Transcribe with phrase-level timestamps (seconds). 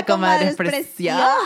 [0.00, 1.36] Hola, comadres comadres preciosas.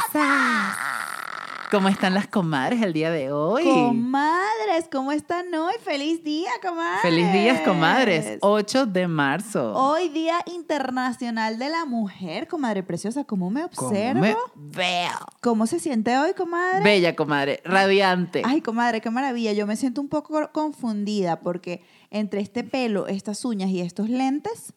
[1.73, 3.65] ¿Cómo están las comadres el día de hoy?
[3.65, 5.75] Comadres, ¿cómo están hoy?
[5.83, 7.03] Feliz día, comadres.
[7.03, 8.39] Feliz días, comadres.
[8.43, 9.73] 8 de marzo.
[9.75, 13.25] Hoy Día Internacional de la Mujer, comadre preciosa.
[13.25, 14.21] ¿Cómo me ¿Cómo observo?
[14.21, 15.11] me veo?
[15.41, 16.85] ¿Cómo se siente hoy, comadre?
[16.85, 17.61] Bella, comadre.
[17.65, 18.43] Radiante.
[18.45, 19.53] Ay, comadre, qué maravilla.
[19.53, 24.75] Yo me siento un poco confundida porque entre este pelo, estas uñas y estos lentes,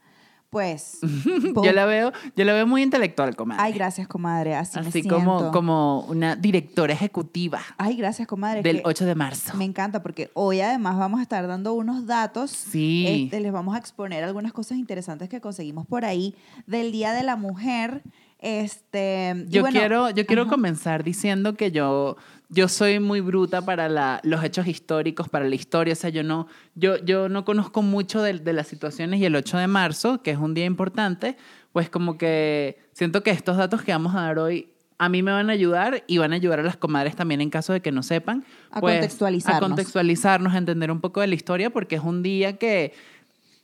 [0.50, 1.00] pues...
[1.64, 3.62] yo la veo, yo la veo muy intelectual, comadre.
[3.64, 4.56] Ay, gracias, comadre.
[4.56, 8.62] Así, me Así como, como una directora ejecutiva Ay, gracias, comadre.
[8.62, 9.58] del que 8 de marzo.
[9.58, 12.52] Me encanta porque hoy además vamos a estar dando unos datos.
[12.52, 13.06] Sí.
[13.08, 17.23] Este, les vamos a exponer algunas cosas interesantes que conseguimos por ahí del Día de
[17.23, 18.04] la Mujer.
[18.40, 20.52] Este, Yo bueno, quiero, yo quiero ajá.
[20.52, 22.17] comenzar diciendo que yo,
[22.50, 25.94] yo soy muy bruta para la- los hechos históricos, para la historia.
[25.94, 29.36] O sea, yo no, yo, yo no conozco mucho de, de las situaciones y el
[29.36, 31.36] 8 de marzo, que es un día importante,
[31.73, 35.31] pues como que siento que estos datos que vamos a dar hoy a mí me
[35.31, 37.92] van a ayudar y van a ayudar a las comadres también en caso de que
[37.92, 38.45] no sepan.
[38.72, 39.58] A pues, contextualizarnos.
[39.58, 42.94] A contextualizarnos, a entender un poco de la historia, porque es un día que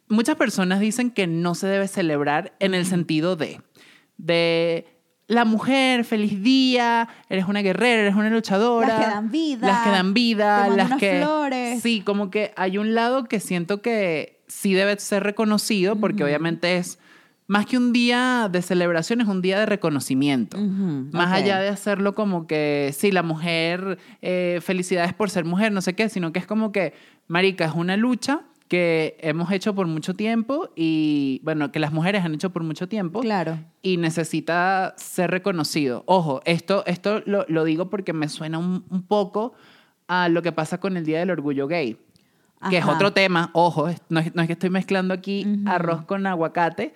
[0.09, 3.61] muchas personas dicen que no se debe celebrar en el sentido de,
[4.17, 4.85] de
[5.27, 8.87] la mujer, feliz día, eres una guerrera, eres una luchadora.
[8.87, 11.21] Las que dan vida, Las que dan vida, te las que...
[11.21, 11.81] flores.
[11.81, 16.77] Sí, como que hay un lado que siento que sí debe ser reconocido, porque obviamente
[16.77, 16.99] es
[17.47, 20.57] más que un día de celebración, es un día de reconocimiento.
[20.57, 25.81] Más allá de hacerlo como que, sí, la mujer, eh, felicidades por ser mujer, no
[25.81, 26.93] sé qué, sino que es como que,
[27.27, 28.41] marica, es una lucha
[28.73, 32.87] que hemos hecho por mucho tiempo y, bueno, que las mujeres han hecho por mucho
[32.87, 33.59] tiempo Claro.
[33.83, 36.01] y necesita ser reconocido.
[36.07, 39.53] Ojo, esto, esto lo, lo digo porque me suena un, un poco
[40.07, 41.97] a lo que pasa con el Día del Orgullo Gay,
[42.67, 42.93] que es Ajá.
[42.93, 43.51] otro tema.
[43.53, 45.69] Ojo, no es, no es que estoy mezclando aquí Ujú.
[45.69, 46.95] arroz con aguacate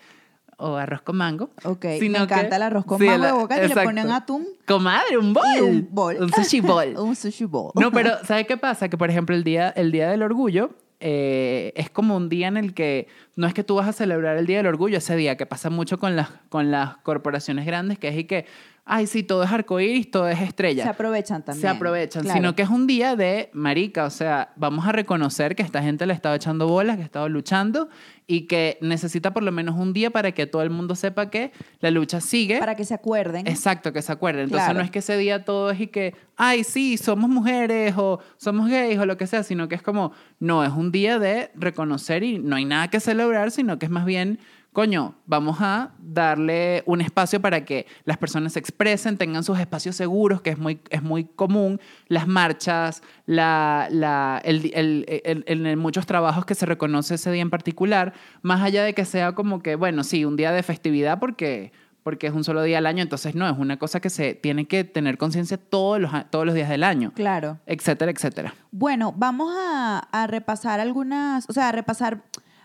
[0.57, 1.51] o arroz con mango.
[1.63, 4.09] Ok, me sino encanta que- el arroz con sí, mango de aguacate y le ponen
[4.09, 5.43] atún Comadre, un bol.
[5.55, 6.17] y un bol.
[6.21, 6.95] Un sushi bol.
[6.97, 7.71] un sushi bowl.
[7.75, 8.89] No, pero ¿sabe qué pasa?
[8.89, 12.57] Que, por ejemplo, el Día, el día del Orgullo eh, es como un día en
[12.57, 15.37] el que no es que tú vas a celebrar el Día del Orgullo ese día,
[15.37, 18.45] que pasa mucho con las, con las corporaciones grandes, que es y que,
[18.87, 20.83] ay, sí, todo es arcoíris, todo es estrella.
[20.83, 21.61] Se aprovechan también.
[21.61, 22.37] Se aprovechan, Claro.
[22.37, 26.05] sino que es un día de marica, o sea, vamos a reconocer que esta gente
[26.05, 27.89] le ha estado echando bolas, que ha estado luchando
[28.25, 31.51] y que necesita por lo menos un día para que todo el mundo sepa que
[31.79, 32.59] la lucha sigue.
[32.59, 33.47] Para que se acuerden.
[33.47, 34.45] Exacto, que se acuerden.
[34.45, 34.79] Entonces Claro.
[34.79, 38.69] no es que ese día todo es y que, ay, sí, somos mujeres o somos
[38.69, 42.23] gays o lo que sea, sino que es como, no, es un día de reconocer
[42.23, 44.39] y no hay nada que celebrar, sino que es más bien,
[44.81, 49.95] coño, vamos a darle un espacio para que las personas se expresen, tengan sus espacios
[49.95, 56.05] seguros, que es muy, es muy común, las marchas, la, la, el, el- en muchos
[56.05, 59.73] trabajos que se reconoce ese día en particular, más allá de que sea como que,
[59.75, 61.71] bueno, sí, un día de festividad porque
[62.03, 64.65] porque es un solo día al año, entonces no, es una cosa que se tiene
[64.65, 67.57] que tener conciencia todos los, todos los días del año, Claro.
[67.65, 68.53] etcétera, etcétera.
[68.71, 72.21] Bueno, vamos a, a repasar algunas, o sea, a repasar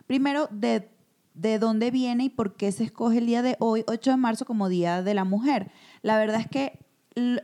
[0.07, 0.91] primero de,
[1.35, 4.45] de dónde viene y por qué se escoge el día de hoy, 8 de marzo,
[4.45, 5.71] como Día de la Mujer.
[6.03, 6.79] La verdad es que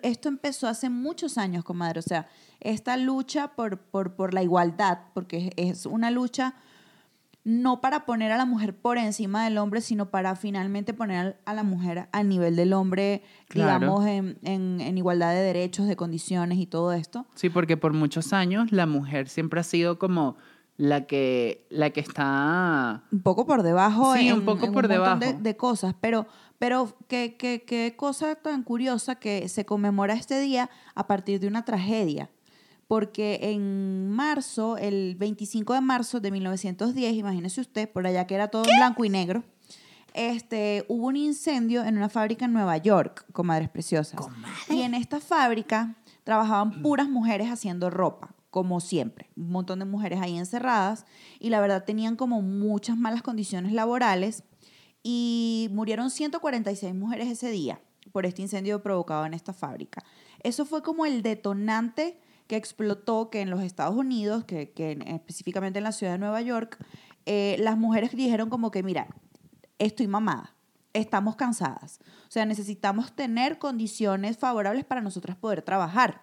[0.03, 1.99] esto empezó hace muchos años, comadre.
[2.01, 2.27] O sea,
[2.61, 6.55] esta lucha por, por, por la igualdad, porque es es una lucha
[7.45, 11.55] no para poner a la mujer por encima del hombre, sino para finalmente poner a
[11.55, 13.79] la mujer al nivel del hombre, Claro.
[13.79, 17.27] digamos, en, en- en igualdad de derechos, de condiciones y todo esto.
[17.37, 20.37] Sí, porque por muchos años la mujer siempre ha sido como
[20.79, 23.03] la que, la que está...
[23.13, 25.19] un poco por debajo Sí, en, un poco en por debajo.
[25.19, 26.27] de cosas, pero,
[26.59, 31.49] pero qué, qué, qué cosa tan curiosa que se conmemora este día a partir de
[31.49, 32.31] una tragedia.
[32.87, 38.49] Porque en marzo, el 25 de marzo de 1910, imagínese usted, por allá que era
[38.49, 39.43] todo en blanco y negro,
[40.15, 44.21] este, hubo un incendio en una fábrica en Nueva York, comadres preciosas.
[44.71, 49.31] Y en esta fábrica trabajaban puras mujeres haciendo ropa, como siempre.
[49.37, 51.05] Un montón de mujeres ahí encerradas.
[51.39, 54.45] Y la verdad tenían como muchas malas condiciones laborales.
[55.03, 57.81] Y murieron 146 mujeres ese día
[58.13, 60.03] por este incendio provocado en esta fábrica.
[60.43, 65.03] Eso fue como el detonante que explotó que en los Estados Unidos, que, que en-
[65.07, 66.79] específicamente en la ciudad de Nueva York,
[67.27, 69.09] eh, las mujeres dijeron como que, mira,
[69.79, 70.57] estoy mamada,
[70.95, 72.01] estamos cansadas.
[72.27, 76.23] O sea, necesitamos tener condiciones favorables para nosotras poder trabajar.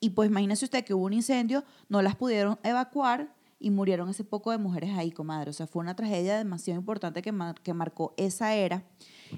[0.00, 4.24] Y pues imagínese usted que hubo un incendio, no las pudieron evacuar y murieron ese
[4.24, 5.50] poco de mujeres ahí, comadre.
[5.50, 8.84] O sea, fue una tragedia demasiado importante que, que marcó esa era.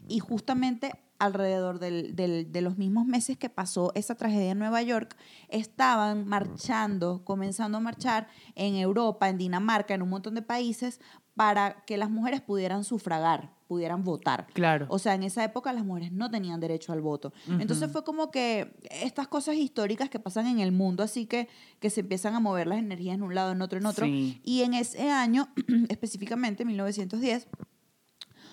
[0.09, 4.81] Y justamente alrededor del- del- de los mismos meses que pasó esa tragedia en Nueva
[4.83, 5.17] York,
[5.51, 11.01] estaban marchando, comenzando a marchar en Europa, en Dinamarca, en un montón de países,
[11.35, 14.47] para que las mujeres pudieran sufragar, pudieran votar.
[14.53, 14.87] Claro.
[14.89, 17.33] O sea, en esa época las mujeres no tenían derecho al voto.
[17.49, 21.49] Entonces fue como que estas cosas históricas que pasan en el mundo, así que,
[21.81, 24.07] que se empiezan a mover las energías en un lado, en otro, en otro.
[24.07, 24.41] Sí.
[24.45, 25.49] Y en ese año,
[25.89, 27.47] específicamente, 1910,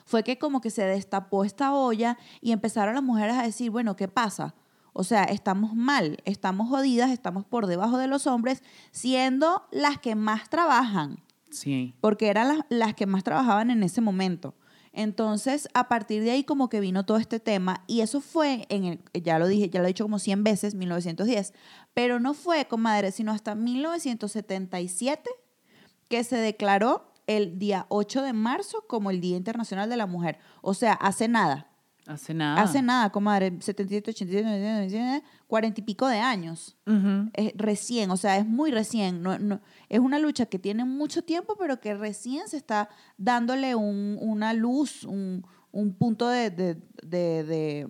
[0.07, 3.95] fue que como que se destapó esta olla y empezaron las mujeres a decir, bueno,
[3.97, 4.55] ¿qué pasa?
[4.93, 10.15] O sea, estamos mal, estamos jodidas, estamos por debajo de los hombres, siendo las que
[10.15, 11.21] más trabajan
[11.51, 11.93] Sí.
[12.01, 14.55] porque eran las, las que más trabajaban en ese momento.
[14.93, 18.85] Entonces, a partir de ahí como que vino todo este tema y eso fue en
[18.85, 21.53] el, ya lo dije, ya lo he dicho como 100 veces, 1910,
[21.93, 25.29] pero no fue, comadre, sino hasta 1977
[26.07, 30.39] que se declaró el día 8 de marzo como el Día Internacional de la Mujer.
[30.61, 31.67] O sea, hace nada.
[32.07, 32.61] Hace nada.
[32.61, 36.77] Hace nada, comadre, 77, 87, 99, 40 y pico de años.
[36.87, 37.29] Ujú.
[37.33, 39.21] Es recién, o sea, es muy recién.
[39.21, 39.59] No, no,
[39.89, 42.87] es una lucha que tiene mucho tiempo, pero que recién se está
[43.17, 47.87] dándole un- una luz, un, un punto de, de, de, de,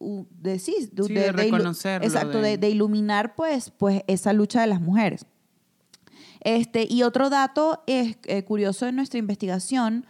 [0.00, 0.74] de- sí,
[1.06, 5.26] Sí, de reconocerlo, exacto, de, de iluminar pues, pues esa lucha de las mujeres.
[6.46, 10.06] Este, y otro dato es, eh, curioso en nuestra investigación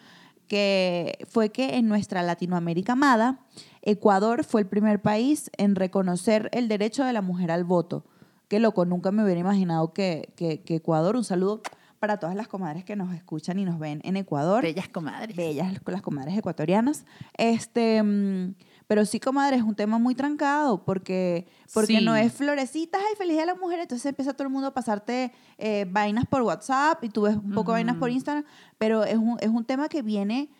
[0.48, 3.40] que fue que en nuestra Latinoamérica amada,
[3.80, 8.04] Ecuador fue el primer país en reconocer el derecho de la mujer al voto.
[8.48, 11.62] Qué loco, nunca me hubiera imaginado que, que- que Ecuador, un saludo
[12.00, 15.34] para todas las comadres que nos escuchan y nos ven en Ecuador Bellas comadres.
[15.34, 17.06] bellas con las comadres ecuatorianas.
[17.38, 18.54] Este, mm,
[18.86, 22.04] pero sí, comadre, es un tema muy trancado porque, porque Sí.
[22.04, 25.32] no es florecitas, ay, feliz de la mujer, entonces empieza todo el mundo a pasarte
[25.58, 28.44] eh, vainas por WhatsApp y tú ves un poco de vainas por Instagram,
[28.78, 30.50] pero es un, es un tema que viene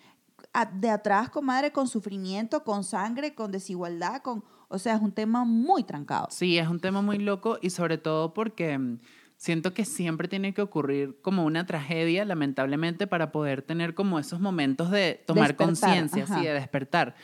[0.53, 5.13] a- de atrás, comadre, con sufrimiento, con sangre, con desigualdad, con, o sea, es un
[5.13, 6.27] tema muy trancado.
[6.31, 8.99] Sí, es un tema muy loco y sobre todo porque mm,
[9.37, 14.41] siento que siempre tiene que ocurrir como una tragedia, lamentablemente, para poder tener como esos
[14.41, 16.39] momentos de tomar conciencia, ajá.
[16.41, 17.15] sí, de despertar.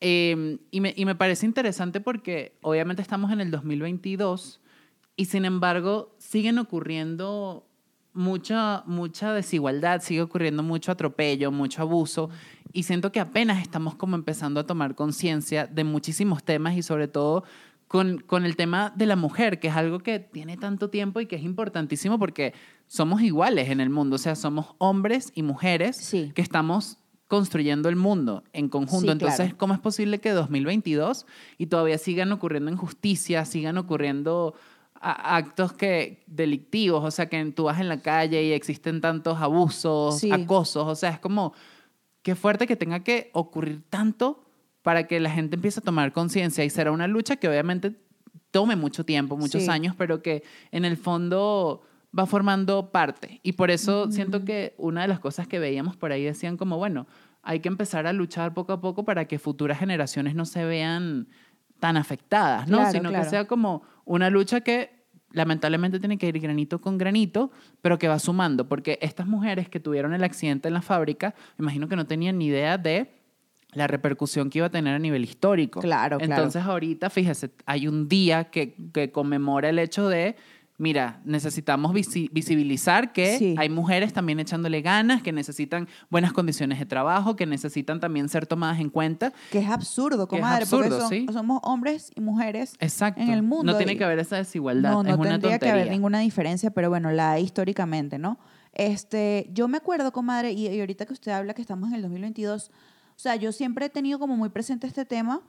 [0.00, 4.60] Eh, y, me, y me parece interesante porque obviamente estamos en el 2022
[5.16, 7.66] y sin embargo siguen ocurriendo
[8.14, 12.30] mucha, mucha desigualdad, sigue ocurriendo mucho atropello, mucho abuso
[12.72, 17.06] y siento que apenas estamos como empezando a tomar conciencia de muchísimos temas y sobre
[17.06, 17.44] todo
[17.86, 21.26] con, con el tema de la mujer, que es algo que tiene tanto tiempo y
[21.26, 22.54] que es importantísimo porque
[22.86, 26.32] somos iguales en el mundo, o sea, somos hombres y mujeres Sí.
[26.34, 26.98] que estamos
[27.30, 29.06] construyendo el mundo en conjunto.
[29.06, 29.56] Sí, Entonces, claro.
[29.56, 31.26] ¿cómo es posible que 2022
[31.58, 34.54] y todavía sigan ocurriendo injusticias, sigan ocurriendo
[35.00, 40.18] actos que delictivos, o sea, que tú vas en la calle y existen tantos abusos,
[40.18, 40.30] Sí.
[40.32, 41.54] acosos, o sea, es como
[42.22, 44.44] qué fuerte que tenga que ocurrir tanto
[44.82, 47.94] para que la gente empiece a tomar conciencia y será una lucha que obviamente
[48.50, 49.70] tome mucho tiempo, muchos Sí.
[49.70, 50.42] años, pero que
[50.72, 51.82] en el fondo
[52.16, 53.40] va formando parte.
[53.42, 56.76] Y por eso siento que una de las cosas que veíamos por ahí decían como,
[56.76, 57.06] bueno,
[57.42, 61.28] hay que empezar a luchar poco a poco para que futuras generaciones no se vean
[61.78, 62.78] tan afectadas, ¿no?
[62.78, 63.24] Claro, Sino claro.
[63.24, 65.00] que sea como una lucha que
[65.32, 69.80] lamentablemente tiene que ir granito con granito, pero que va sumando, porque estas mujeres que
[69.80, 73.12] tuvieron el accidente en la fábrica, me imagino que no tenían ni idea de
[73.72, 75.80] la repercusión que iba a tener a nivel histórico.
[75.80, 76.32] Claro, claro.
[76.32, 80.36] Entonces ahorita, fíjese, hay un día que, que conmemora el hecho de,
[80.80, 83.54] mira, necesitamos visi- visibilizar que Sí.
[83.58, 88.46] hay mujeres también echándole ganas, que necesitan buenas condiciones de trabajo, que necesitan también ser
[88.46, 89.32] tomadas en cuenta.
[89.52, 91.26] Que es absurdo, es comadre, absurdo, porque son- sí.
[91.32, 93.20] somos hombres y mujeres Exacto.
[93.20, 93.72] en el mundo.
[93.72, 94.90] No tiene y- que haber esa desigualdad.
[94.90, 98.38] No, no es una tendría que haber ninguna diferencia, pero bueno, la hay históricamente, ¿no?
[98.72, 102.02] Este, yo me acuerdo, comadre, y, y ahorita que usted habla que estamos en el
[102.02, 105.42] 2022, o sea, yo siempre he tenido como muy presente este tema,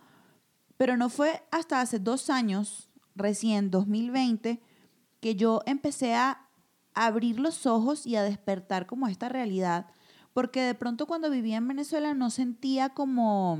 [0.75, 4.59] pero no fue hasta hace dos años, recién 2020,
[5.21, 6.49] que yo empecé a
[6.93, 9.85] abrir los ojos y a despertar como esta realidad,
[10.33, 13.59] porque de pronto cuando vivía en Venezuela no sentía como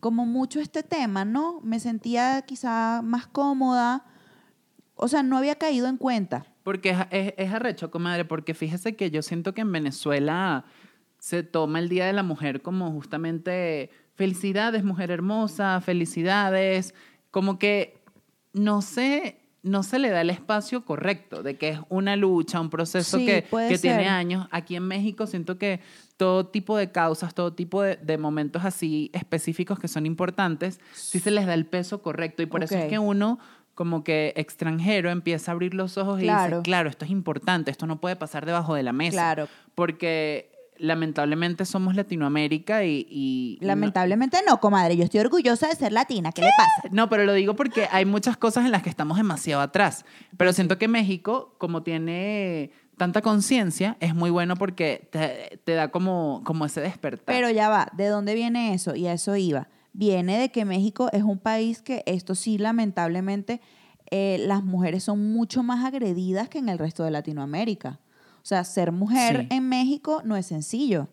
[0.00, 1.60] como mucho este tema, ¿no?
[1.62, 4.04] Me sentía quizá más cómoda,
[4.94, 6.46] o sea, no había caído en cuenta.
[6.62, 10.64] Porque es, es, es comadre, porque fíjese que yo siento que en Venezuela
[11.18, 16.94] se toma el Día de la Mujer como justamente felicidades, mujer hermosa, felicidades,
[17.30, 18.02] como que
[18.52, 22.70] no se, no se le da el espacio correcto de que es una lucha, un
[22.70, 24.46] proceso Sí, que, que tiene años.
[24.50, 25.80] Aquí en México siento que
[26.16, 31.18] todo tipo de causas, todo tipo de, de momentos así específicos que son importantes, sí
[31.18, 33.38] se les da el peso correcto y por eso es que uno
[33.74, 36.58] como que extranjero empieza a abrir los ojos y Claro.
[36.58, 39.12] dice, claro, esto es importante, esto no puede pasar debajo de la mesa.
[39.16, 39.48] Claro.
[39.74, 43.06] Porque lamentablemente somos Latinoamérica y...
[43.10, 44.96] y- y no- Lamentablemente no, comadre.
[44.96, 46.32] Yo estoy orgullosa de ser latina.
[46.32, 46.88] ¿Qué le pasa?
[46.94, 50.04] No, pero lo digo porque hay muchas cosas en las que estamos demasiado atrás.
[50.36, 55.88] Pero siento que México, como tiene tanta conciencia, es muy bueno porque te, te da
[55.88, 57.24] como, como ese despertar.
[57.26, 58.94] Pero ya va, ¿de dónde viene eso?
[58.94, 59.68] Y a eso iba.
[59.92, 63.60] Viene de que México es un país que esto sí, lamentablemente,
[64.10, 67.98] eh, las mujeres son mucho más agredidas que en el resto de Latinoamérica.
[68.46, 69.56] O sea, ser mujer Sí.
[69.56, 71.08] en México no es sencillo.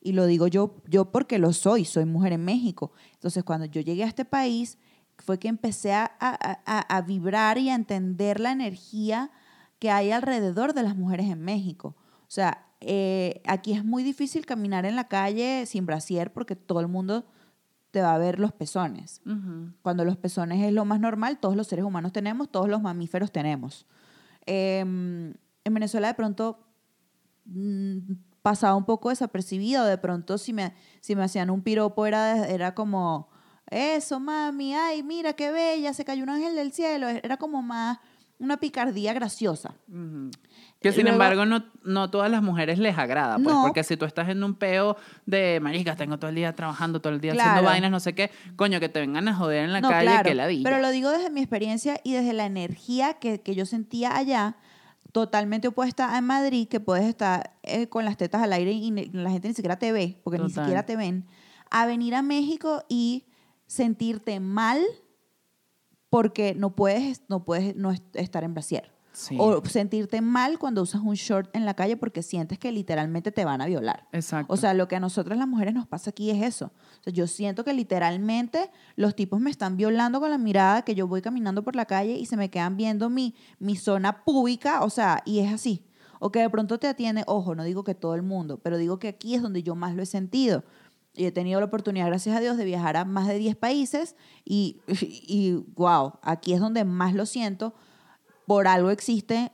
[0.00, 2.92] Y lo digo yo, yo porque lo soy, soy mujer en México.
[3.14, 4.78] Entonces, cuando yo llegué a este país,
[5.18, 9.32] fue que empecé a, a- a- a vibrar y a entender la energía
[9.80, 11.96] que hay alrededor de las mujeres en México.
[12.20, 16.78] O sea, eh, aquí es muy difícil caminar en la calle sin brasier porque todo
[16.78, 17.26] el mundo
[17.90, 19.22] te va a ver los pezones.
[19.82, 23.32] Cuando los pezones es lo más normal, todos los seres humanos tenemos, todos los mamíferos
[23.32, 23.86] tenemos.
[24.46, 24.78] Eh,
[25.64, 26.60] en Venezuela de pronto
[28.42, 32.74] pasaba un poco desapercibido, de pronto si me, si me hacían un piropo era, era
[32.74, 33.28] como,
[33.70, 37.98] eso mami, ay, mira qué bella, se cayó un ángel del cielo, era como más
[38.38, 39.74] una picardía graciosa.
[40.78, 43.62] Que sin Luego- embargo no, no todas las mujeres les agrada, pues, No.
[43.62, 47.14] porque si tú estás en un peo de marica, tengo todo el día trabajando, todo
[47.14, 47.50] el día Claro.
[47.50, 50.06] haciendo vainas, no sé qué, coño, que te vengan a joder en la No, calle,
[50.06, 53.54] claro, que la Pero lo digo desde mi experiencia y desde la energía que, que
[53.54, 54.56] yo sentía allá,
[55.16, 59.30] totalmente opuesta a Madrid, que puedes estar eh, con las tetas al aire y la
[59.30, 61.24] gente ni siquiera te ve, porque ni siquiera te ven,
[61.70, 63.24] a venir a México y
[63.66, 64.78] sentirte mal
[66.10, 68.92] porque no puedes, no puedes no est- estar en brasier.
[69.16, 69.34] Sí.
[69.40, 73.46] O sentirte mal cuando usas un short en la calle porque sientes que literalmente te
[73.46, 74.06] van a violar.
[74.12, 74.52] Exacto.
[74.52, 76.66] O sea, lo que a nosotras las mujeres nos pasa aquí es eso.
[76.66, 80.94] O sea, yo siento que literalmente los tipos me están violando con la mirada, que
[80.94, 84.82] yo voy caminando por la calle y se me quedan viendo mi, mi zona pública,
[84.82, 85.82] o sea, y es así.
[86.18, 88.98] O que de pronto te atiende, ojo, no digo que todo el mundo, pero digo
[88.98, 90.62] que aquí es donde yo más lo he sentido.
[91.14, 94.14] Y he tenido la oportunidad, gracias a Dios, de viajar a más de 10 países
[94.44, 97.74] y, y wow, aquí es donde más lo siento.
[98.46, 99.52] Por algo existe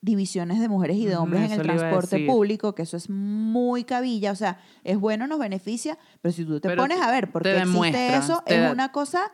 [0.00, 4.32] divisiones de mujeres y de hombres en el transporte público, que eso es muy cabilla,
[4.32, 7.44] o sea, es bueno, nos beneficia, pero si tú te Pero pones a ver por
[7.44, 9.30] qué existe eso, es da- una cosa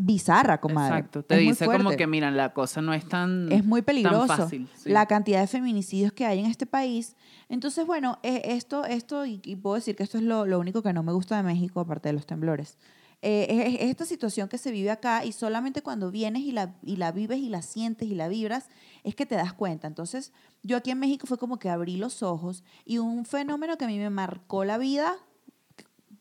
[0.00, 0.96] bizarra, comadre.
[0.98, 1.22] Exacto.
[1.24, 4.68] Te Es dice como que, mira, la cosa no es tan, Es muy peligroso fácil.
[4.76, 4.88] sí.
[4.88, 7.14] la cantidad de feminicidios que hay en este país.
[7.48, 10.82] Entonces, bueno, eh, esto, esto y, y puedo decir que esto es lo, lo único
[10.82, 12.78] que no me gusta de México, aparte de los temblores.
[13.24, 16.74] Eh, es, es esta situación que se vive acá y solamente cuando vienes y la,
[16.82, 18.66] y la vives y la sientes y la vibras
[19.04, 19.86] es que te das cuenta.
[19.86, 20.32] Entonces,
[20.64, 23.88] yo aquí en México fue como que abrí los ojos y un fenómeno que a
[23.88, 25.14] mí me marcó la vida,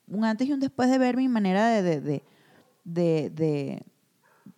[0.07, 2.23] un antes y un después de ver mi manera de, de,
[2.83, 3.83] de-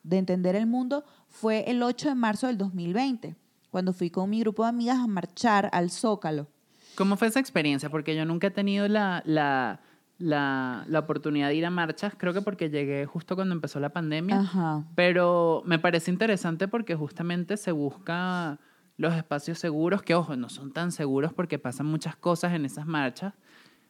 [0.03, 3.35] de entender el mundo, fue el 8 de marzo del 2020,
[3.71, 6.47] cuando fui con mi grupo de amigas a marchar al Zócalo.
[6.95, 7.89] ¿Cómo fue esa experiencia?
[7.89, 9.79] Porque yo nunca he tenido la, la,
[10.17, 13.89] la, la oportunidad de ir a marchas, creo que porque llegué justo cuando empezó la
[13.89, 14.83] pandemia, Ajá.
[14.95, 18.59] pero me parece interesante porque justamente se busca
[18.97, 22.85] los espacios seguros, que ojo, no son tan seguros porque pasan muchas cosas en esas
[22.85, 23.33] marchas,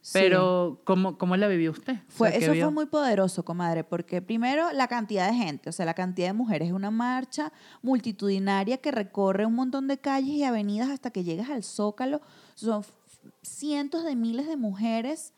[0.06, 0.20] Sí.
[0.22, 1.94] pero ¿cómo, cómo la vivió usted?
[1.94, 2.66] O Fue, sea, ¿qué eso vio?
[2.66, 6.34] fue muy poderoso, comadre, porque primero la cantidad de gente, o sea, la cantidad de
[6.34, 11.24] mujeres, es una marcha multitudinaria que recorre un montón de calles y avenidas hasta que
[11.24, 12.20] llegas al Zócalo.
[12.56, 12.84] Son
[13.44, 15.34] cientos de miles de mujeres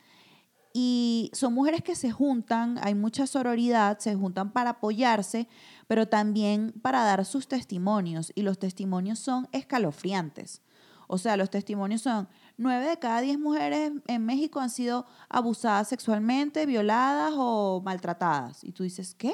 [0.78, 5.48] y son mujeres que se juntan, hay mucha sororidad, se juntan para apoyarse,
[5.88, 10.62] pero también para dar sus testimonios y los testimonios son escalofriantes.
[11.08, 12.28] O sea, los testimonios son
[12.58, 18.62] nueve de cada diez mujeres en México han sido abusadas sexualmente, violadas o maltratadas.
[18.66, 19.34] Y tú dices, ¿qué?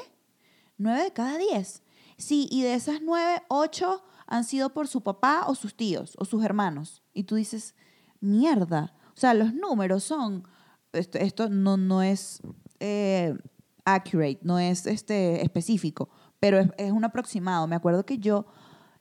[0.78, 1.82] Nueve de cada diez.
[2.18, 6.24] Sí, y de esas nueve, ocho han sido por su papá o sus tíos o
[6.24, 7.02] sus hermanos.
[7.12, 7.74] Y tú dices,
[8.20, 8.94] mierda.
[9.08, 10.46] O sea, los números son,
[10.92, 12.40] esto, esto no, no es
[12.80, 13.34] eh,
[13.84, 16.08] accurate, no es este, específico,
[16.40, 17.66] pero es, es un aproximado.
[17.66, 18.46] Me acuerdo que yo,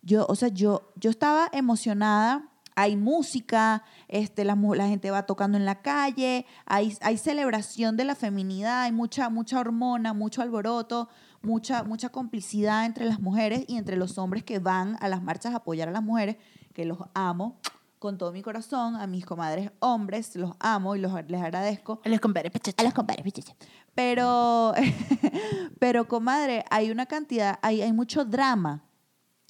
[0.02, 2.48] yo, o sea, yo, yo estaba emocionada.
[2.74, 8.06] Hay música, este, la, la gente va tocando en la calle, hay, hay celebración de
[8.06, 11.10] la feminidad, hay mucha, mucha hormona, mucho alboroto,
[11.42, 15.54] mucha, mucha complicidad entre las mujeres y entre los hombres que van a las marchas
[15.54, 16.38] a apoyar a las mujeres,
[16.74, 17.60] que los amo
[18.01, 22.01] con todo mi corazón, a mis comadres hombres, los amo y los, les agradezco.
[22.03, 23.53] A los compadres, A los compadres, pichichi.
[23.93, 24.74] Pero,
[25.79, 28.84] pero comadre, hay una cantidad, hay, hay mucho drama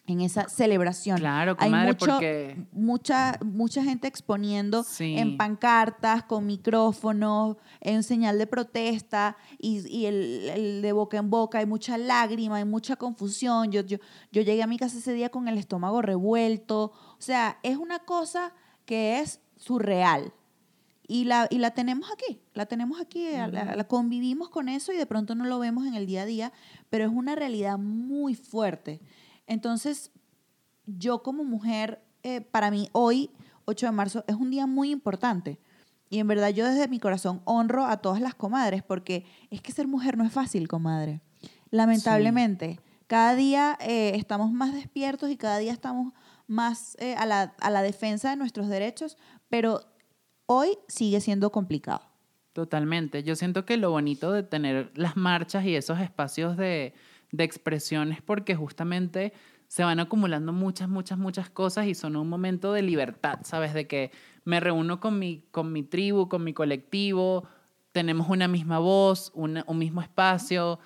[0.05, 1.17] en esa celebración.
[1.19, 5.15] Claro, hay comadre, mucho, porque- mucha, mucha gente exponiendo Sí.
[5.17, 11.29] en pancartas, con micrófonos, en señal de protesta y, y el, el de boca en
[11.29, 11.59] boca.
[11.59, 13.71] Hay mucha lágrima, hay mucha confusión.
[13.71, 13.97] Yo, yo,
[14.33, 16.91] yo llegué a mi casa ese día con el estómago revuelto.
[17.21, 18.51] O sea, es una cosa
[18.85, 20.33] que es surreal.
[21.07, 25.05] y, la, y la tenemos aquí, la tenemos aquí, la convivimos con eso y de
[25.05, 26.51] pronto no lo vemos en el día a día,
[26.89, 29.01] pero es una realidad muy fuerte.
[29.45, 30.09] Entonces,
[30.87, 33.29] yo como mujer, eh, para mí hoy,
[33.65, 35.59] 8 de marzo, es un día muy importante.
[36.09, 39.71] Y en verdad yo desde mi corazón honro a todas las comadres, porque es que
[39.71, 41.21] ser mujer no es fácil, comadre.
[41.69, 46.13] Lamentablemente, cada día eh, estamos más despiertos y cada día estamos
[46.51, 49.17] más eh, a, la, a la defensa de nuestros derechos,
[49.49, 49.81] pero
[50.45, 52.01] hoy sigue siendo complicado.
[52.53, 53.23] Totalmente.
[53.23, 56.93] Yo siento que lo bonito de tener las marchas y esos espacios de,
[57.31, 59.31] de expresión es porque justamente
[59.69, 63.73] se van acumulando muchas, muchas, muchas cosas y son un momento de libertad, ¿sabes?
[63.73, 64.11] De que
[64.43, 67.47] me reúno con mi, con mi tribu, con mi colectivo,
[67.93, 70.79] tenemos una misma voz, una- un mismo espacio.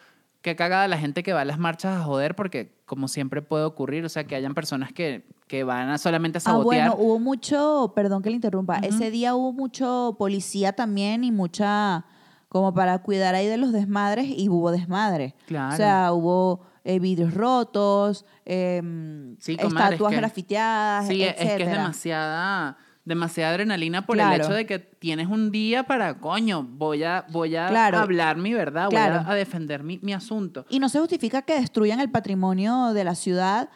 [0.45, 3.63] Que cagada la gente que va a las marchas a joder porque como siempre puede
[3.63, 6.89] ocurrir, o sea, que hayan personas que, que van a solamente a Ah, sabotear.
[6.91, 12.05] bueno, hubo mucho, perdón que le interrumpa, ese día hubo mucho policía también y mucha,
[12.47, 15.33] como para cuidar ahí de los desmadres y hubo desmadre.
[15.47, 15.73] Claro.
[15.73, 21.33] O sea, hubo eh, vidrios rotos, em, Sí, comadre, es estatuas que- grafiteadas, Sí, es
[21.33, 24.35] que es demasiada, demasiada adrenalina por Claro.
[24.35, 27.99] el hecho de que tienes un día para, coño, voy a, voy a Claro.
[27.99, 29.19] hablar mi verdad, Claro.
[29.19, 30.65] voy a, a defender mi, mi asunto.
[30.69, 33.69] Y no se justifica que destruyan el patrimonio de la ciudad,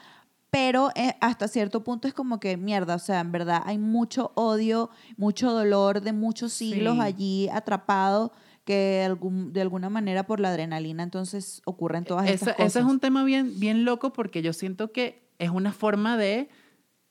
[0.50, 4.32] pero eh, hasta cierto punto es como que mierda, o sea, en verdad hay mucho
[4.34, 7.02] odio, mucho dolor de muchos siglos Sí.
[7.02, 8.32] allí atrapado
[8.66, 12.68] que algún- de alguna manera por la adrenalina entonces ocurren todas Ese, estas cosas.
[12.72, 16.50] ese es un tema bien, bien loco porque yo siento que es una forma de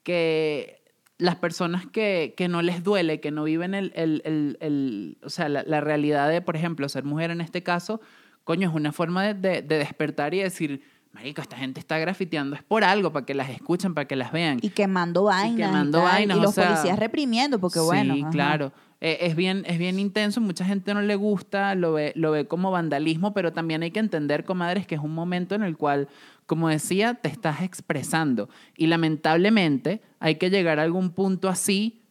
[0.03, 0.78] que
[1.19, 5.29] las personas que, que no les duele, que no viven el, el- el- el- o
[5.31, 8.01] sea, la, la realidad de, por ejemplo, ser mujer en este caso,
[8.45, 10.83] coño, es una forma de, de- de despertar y decir,
[11.13, 14.31] marico, esta gente está grafiteando, es por algo, para que las escuchen, para que las
[14.31, 14.59] vean.
[14.63, 18.15] y quemando vainas y, quemando tal, vainas, y o los sea, policías reprimiendo porque bueno
[18.15, 18.31] Sí, ajá.
[19.01, 22.47] Eh, es, bien, es bien intenso, mucha gente no le gusta, lo ve, lo ve
[22.47, 26.09] como vandalismo, pero también hay que entender, comadres, que es un momento en el cual,
[26.47, 28.49] como decía, te estás expresando.
[28.77, 32.03] Y lamentablemente hay que llegar a algún punto así,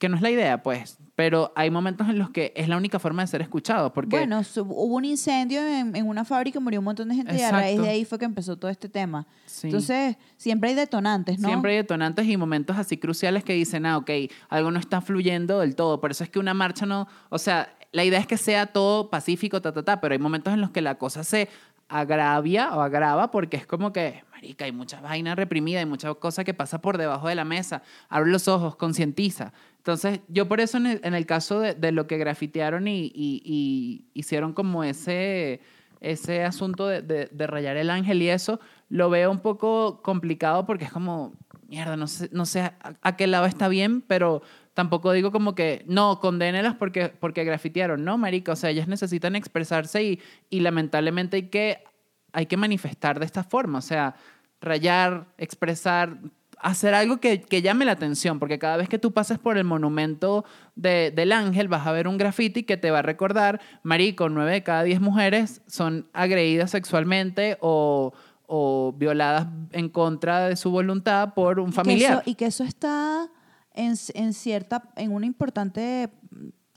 [0.00, 2.98] que no es la idea, pues, pero hay momentos en los que es la única
[2.98, 4.16] forma de ser escuchado, porque...
[4.16, 7.42] bueno hubo un incendio en, en una fábrica y murió un montón de gente y
[7.42, 9.66] a raíz de ahí fue que empezó todo este tema Sí.
[9.66, 11.48] entonces siempre hay detonantes ¿no?
[11.48, 14.10] Siempre hay detonantes y momentos así cruciales que dicen, ah, ok,
[14.48, 16.00] algo no está fluyendo del todo.
[16.00, 19.10] Por eso es que una marcha no, o sea, la idea es que sea todo
[19.10, 21.48] pacífico, ta, ta, ta, pero hay momentos en los que la cosa se
[21.88, 26.44] agravia o agrava porque es como que, marica, hay mucha vaina reprimida, hay mucha cosa
[26.44, 27.82] que pasa por debajo de la mesa.
[28.08, 29.52] Abre los ojos, concientiza.
[29.78, 33.06] Entonces, yo por eso en el, en el caso de, de lo que grafitearon y,
[33.14, 35.60] y- y hicieron como ese,
[36.00, 40.64] ese asunto de, de- de rayar el ángel y eso, lo veo un poco complicado
[40.64, 41.34] porque es como,
[41.68, 45.54] mierda, no sé, no sé a, a qué lado está bien, pero tampoco digo como
[45.54, 48.04] que, no, condénelas porque, porque grafitearon.
[48.04, 51.84] No, marica, o sea, ellas necesitan expresarse y, y lamentablemente hay que,
[52.32, 54.14] hay que manifestar de esta forma, o sea,
[54.60, 56.18] rayar, expresar,
[56.58, 59.64] hacer algo que, que llame la atención, porque cada vez que tú pases por el
[59.64, 60.44] monumento
[60.76, 64.52] de- del ángel vas a ver un graffiti que te va a recordar, marico, nueve
[64.52, 68.12] de cada diez mujeres son agredidas sexualmente o,
[68.46, 72.12] o violadas en contra de su voluntad por un Y que familiar.
[72.12, 73.28] eso- y que eso está
[73.72, 76.10] en, en cierta, en un importante,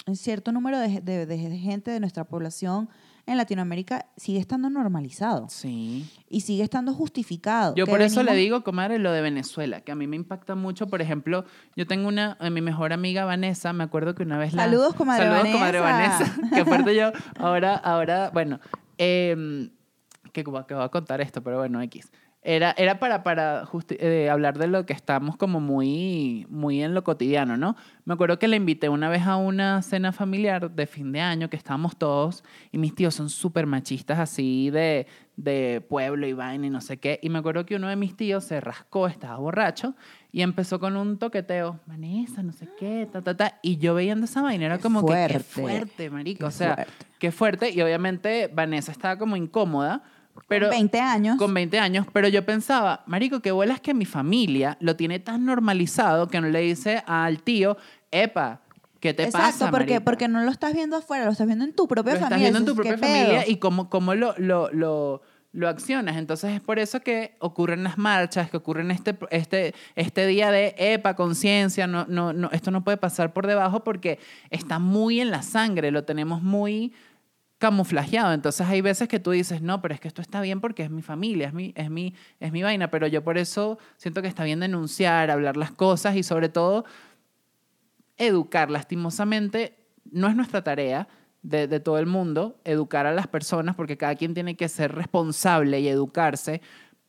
[0.05, 2.89] en cierto número de, de- de gente de nuestra población
[3.25, 6.09] en Latinoamérica sigue estando normalizado Sí.
[6.29, 7.73] y sigue estando justificado.
[7.75, 10.55] Yo que por eso le digo, comadre, lo de Venezuela, que a mí me impacta
[10.55, 10.87] mucho.
[10.87, 14.53] Por ejemplo, yo tengo una, a mi mejor amiga Vanessa, me acuerdo que una vez
[14.53, 14.63] la...
[14.63, 16.19] Saludos, comadre Saludos, comadre Vanessa.
[16.37, 16.55] Vanessa.
[16.55, 17.11] Qué fuerte yo.
[17.39, 18.59] Ahora, ahora, bueno,
[18.97, 19.69] eh,
[20.31, 22.11] que, que voy a contar esto, pero bueno, X.
[22.45, 23.63] Era, era para, para
[23.99, 27.77] eh, hablar de lo que estamos como muy, muy en lo cotidiano, ¿no?
[28.03, 31.49] Me acuerdo que le invité una vez a una cena familiar de fin de año
[31.49, 36.67] que estábamos todos y mis tíos son súper machistas así de, de pueblo y vaina
[36.67, 37.17] y no sé qué.
[37.23, 39.95] Y me acuerdo que uno de mis tíos se rascó, estaba borracho
[40.33, 43.59] y empezó con un toqueteo, Vanessa, no sé qué, ta, ta, ta.
[43.61, 45.43] Y yo veíando esa vaina era Qué como que qué fuerte.
[45.43, 46.39] fuerte, marico.
[46.39, 46.93] Qué o sea, fuerte.
[47.19, 47.69] qué fuerte.
[47.69, 50.03] Y obviamente Vanessa estaba como incómoda.
[50.47, 51.37] Pero, 20 años.
[51.37, 55.45] con 20 años, pero yo pensaba, marico, qué bolas que mi familia lo tiene tan
[55.45, 57.77] normalizado que no le dice al tío,
[58.11, 58.61] epa,
[58.99, 61.73] ¿qué te Exacto, pasa, porque, porque no lo estás viendo afuera, lo estás viendo en
[61.73, 62.51] tu propia lo estás familia.
[62.51, 65.21] viendo en tu propia familia y cómo, cómo lo, lo, lo,
[65.53, 66.17] lo accionas.
[66.17, 70.75] Entonces es por eso que ocurren las marchas, que ocurren este, este, este día de
[70.77, 74.19] epa, conciencia, no, no, no, esto no puede pasar por debajo porque
[74.49, 76.93] está muy en la sangre, lo tenemos muy
[77.63, 78.33] camuflajeado.
[78.33, 80.89] Entonces hay veces que tú dices, no, pero es que esto está bien porque es
[80.89, 84.27] mi familia, es mi, es mi, es mi vaina, pero yo por eso siento que
[84.27, 86.83] está bien denunciar, hablar las cosas y sobre todo
[88.17, 88.69] educar.
[88.69, 89.77] Lastimosamente,
[90.11, 91.07] no es nuestra tarea
[91.41, 94.93] de, de todo el mundo educar a las personas porque cada quien tiene que ser
[94.93, 96.59] responsable y educarse,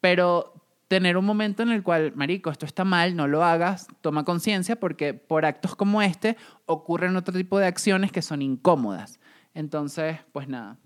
[0.01, 0.55] pero
[0.87, 4.77] tener un momento en el cual, marico, esto está mal, no lo hagas, toma conciencia
[4.77, 6.37] porque por actos como este
[6.67, 9.19] ocurren otro tipo de acciones que son incómodas.
[9.55, 10.77] Entonces, pues nada.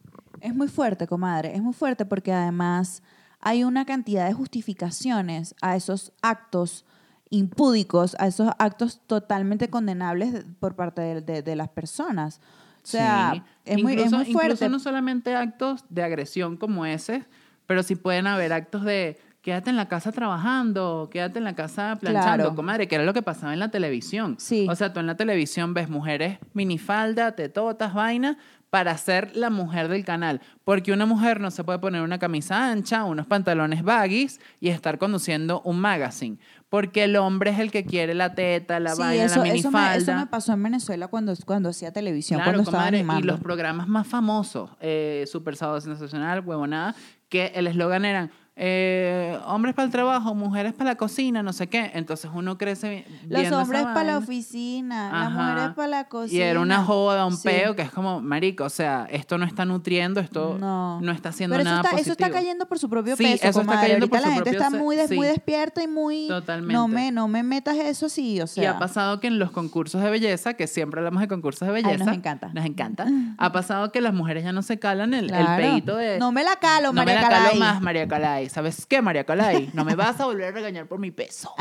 [0.41, 3.03] Es muy fuerte, comadre, es muy fuerte porque además
[3.41, 6.85] hay una cantidad de justificaciones a esos actos
[7.31, 12.41] impúdicos, a esos actos totalmente condenables de- por parte de, de- de las personas.
[12.83, 13.43] O sea, Sí.
[13.67, 14.53] es, muy, es Incluso- muy fuerte.
[14.55, 17.25] Incluso no solamente actos de agresión como ese,
[17.67, 21.97] pero sí pueden haber actos de quédate en la casa trabajando, quédate en la casa
[21.99, 22.55] planchando, Claro.
[22.55, 24.37] comadre, que era lo que pasaba en la televisión.
[24.39, 24.67] Sí.
[24.69, 28.37] O sea, tú en la televisión ves mujeres minifalda, tetotas, vainas,
[28.69, 30.43] para ser la mujer del canal.
[30.65, 34.99] Porque una mujer no se puede poner una camisa ancha, unos pantalones baggies y estar
[34.99, 36.37] conduciendo un magazine.
[36.69, 39.53] Porque el hombre es el que quiere la teta, la Sí, vaina, eso, la eso,
[39.71, 39.91] minifalda.
[39.93, 43.25] me, eso me pasó en Venezuela cuando, cuando hacía televisión, Claro, cuando estaba comadre, animando.
[43.25, 46.95] y los programas más famosos, eh, Super Sábado Sensacional, Huevonada,
[47.31, 51.69] que el eslogan eran eh, hombres para el trabajo, mujeres para la cocina, no sé
[51.69, 51.93] qué.
[51.95, 56.39] Entonces uno crece Los viendo esa hombres para la oficina, las mujeres para la cocina.
[56.39, 57.49] Y era una joda, un Sí.
[57.49, 61.13] peo, que es como, marico, o sea, esto no está nutriendo, esto no, No.
[61.13, 62.27] está haciendo Pero nada está, eso positivo.
[62.27, 64.51] está cayendo por su propio Sí, peso, eso está cayendo Ahorita por la su gente
[64.51, 65.33] propio está muy, des- muy sí.
[65.33, 66.27] despierta y muy...
[66.27, 66.73] Totalmente.
[66.75, 68.65] No me, no me metas eso, sí, o sea...
[68.65, 71.77] y ha pasado que en los concursos de belleza, que siempre hablamos de concursos de
[71.77, 72.05] Ay, belleza.
[72.07, 72.51] nos encanta.
[72.53, 73.07] Nos encanta.
[73.39, 75.63] ha pasado que las mujeres ya no se calan el, el Claro.
[75.63, 76.19] peito de...
[76.19, 77.59] No me la calo, no María me la calo Calay.
[77.61, 78.48] más, María Calay.
[78.49, 79.71] ¿Sabes qué, María Calay?
[79.75, 81.53] No me vas a volver a regañar por mi peso.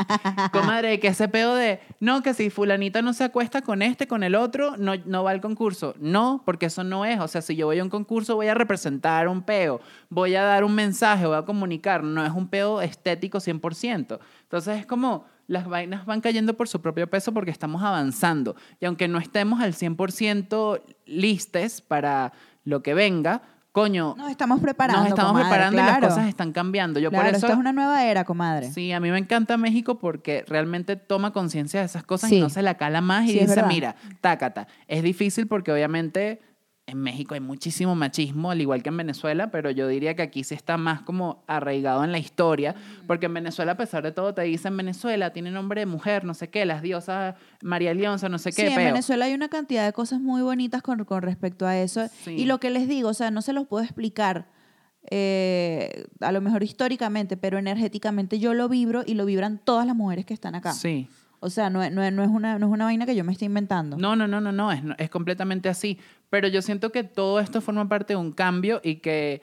[0.52, 4.22] Comadre, que ese peo de, no, que si fulanita no se acuesta con este, con
[4.22, 5.94] el otro, no, no va al concurso.
[5.98, 7.20] No, porque eso no es.
[7.20, 10.42] O sea, si yo voy a un concurso, voy a representar un peo, voy a
[10.42, 12.02] dar un mensaje, voy a comunicar.
[12.02, 14.18] No es un peo estético 100%.
[14.42, 18.54] Entonces es como las vainas van cayendo por su propio peso porque estamos avanzando.
[18.80, 22.32] Y aunque no estemos al 100% listes para
[22.64, 26.52] lo que venga, coño, Nos estamos preparando, nos estamos comadre, preparando y las cosas están
[26.52, 26.98] cambiando.
[27.00, 28.70] Yo Claro, por eso es una nueva era, comadre.
[28.72, 32.36] Sí, a mí me encanta México porque realmente toma conciencia de esas cosas Sí.
[32.36, 34.66] y no se la cala más y Sí, dice, mira, tácata.
[34.88, 36.40] Es difícil porque obviamente
[36.88, 40.42] en México hay muchísimo machismo, al igual que en Venezuela, pero yo diría que aquí
[40.42, 42.74] sí está más como arraigado en la historia,
[43.06, 46.32] porque en Venezuela, a pesar de todo, te dicen Venezuela, tiene nombre de mujer, no
[46.32, 48.84] sé qué, las diosas María Leonza, no sé Sí, qué, en peo.
[48.86, 52.08] Venezuela hay una cantidad de cosas muy bonitas con, con respecto a eso.
[52.24, 52.30] Sí.
[52.32, 54.48] Y lo que les digo, o sea, no se los puedo explicar,
[55.10, 59.96] eh, a lo mejor históricamente, pero energéticamente yo lo vibro y lo vibran todas las
[59.96, 60.72] mujeres que están acá.
[60.72, 61.08] Sí.
[61.40, 63.32] O sea, no, es- no, no es una, no es una vaina que yo me
[63.32, 63.96] estoy inventando.
[63.96, 65.98] No, no, no, no, no, es, es completamente así.
[66.30, 69.40] Pero yo siento que todo esto forma parte de un cambio y que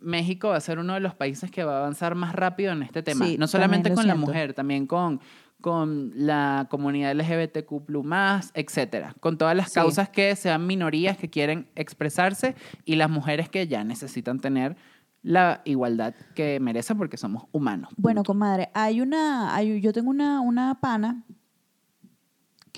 [0.00, 2.82] México va a ser uno de los países que va a avanzar más rápido en
[2.82, 3.24] este tema.
[3.26, 4.26] Sí, no solamente con la siento.
[4.30, 5.20] mujer, también con,
[5.62, 9.14] con la comunidad LGBTQ, etcétera.
[9.20, 9.74] Con todas las Sí.
[9.74, 14.76] causas que sean minorías que quieren expresarse y las mujeres que ya necesitan tener
[15.22, 17.90] la igualdad que merecen porque somos humanos.
[17.96, 21.24] Bueno, comadre, hay una, hay, yo tengo una, una pana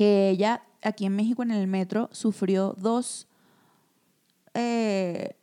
[0.00, 3.28] que ella aquí en México en el metro sufrió dos
[4.54, 5.36] eh,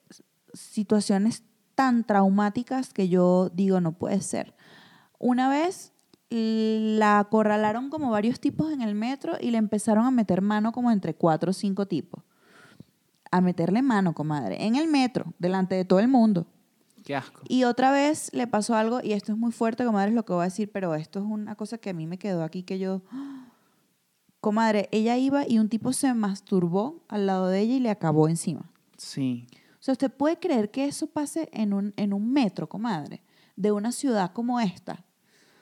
[0.51, 1.43] situaciones
[1.75, 4.55] tan traumáticas que yo digo no puede ser.
[5.19, 5.93] Una vez
[6.31, 10.89] la acorralaron como varios tipos en el metro y le empezaron a meter mano como
[10.89, 12.23] entre cuatro o cinco tipos.
[13.29, 16.47] A meterle mano, comadre, en el metro, delante de todo el mundo.
[17.05, 17.41] Qué asco.
[17.47, 20.33] Y otra vez le pasó algo, y esto es muy fuerte, comadre, es lo que
[20.33, 22.79] voy a decir, pero esto es una cosa que a mí me quedó aquí que
[22.79, 23.03] yo.
[24.47, 28.29] Comadre, ella iba y un tipo se masturbó al lado de ella y le acabó
[28.29, 28.71] encima.
[28.95, 29.45] Sí.
[29.73, 33.21] O sea, ¿usted puede creer que eso pase en un, en un metro, comadre,
[33.57, 35.03] de una ciudad como esta?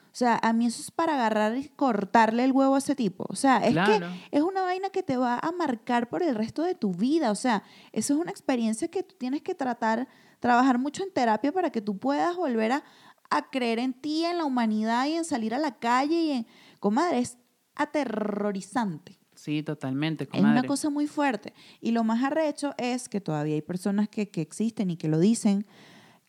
[0.06, 3.26] O sea, a mí eso es para agarrar y cortarle el huevo a ese tipo.
[3.28, 4.06] O sea, es Claro.
[4.30, 7.32] que es una vaina que te va a marcar por el resto de tu vida.
[7.32, 10.06] O sea, eso es una experiencia que tú tienes que tratar,
[10.38, 12.84] trabajar mucho en terapia para que tú puedas volver a,
[13.30, 16.14] a creer en ti, en la humanidad y en salir a la calle.
[16.22, 16.46] Y en...
[16.78, 17.36] Comadre, es
[17.76, 19.18] aterrorizante.
[19.34, 20.60] Sí, totalmente, Es comadre.
[20.60, 21.52] una cosa muy fuerte.
[21.80, 25.18] Y lo más arrecho es que todavía hay personas que, que existen y que lo
[25.18, 25.66] dicen,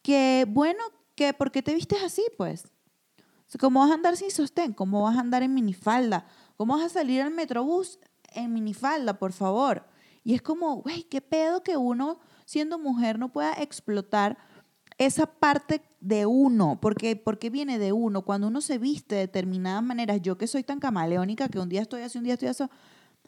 [0.01, 0.83] que bueno,
[1.15, 2.65] que ¿por qué te vistes así, pues?
[3.59, 4.73] ¿Cómo vas a andar sin sostén?
[4.73, 6.27] ¿Cómo vas a andar en minifalda?
[6.57, 7.97] ¿Cómo vas a salir al metrobús
[8.33, 9.85] en minifalda, por favor?
[10.23, 14.37] Y es como, güey, qué pedo que uno, siendo mujer, no pueda explotar
[14.97, 18.23] esa parte de uno, porque, porque viene de uno.
[18.23, 21.81] Cuando uno se viste de determinadas maneras, yo que soy tan camaleónica, que un día
[21.81, 22.63] estoy así, un día estoy así,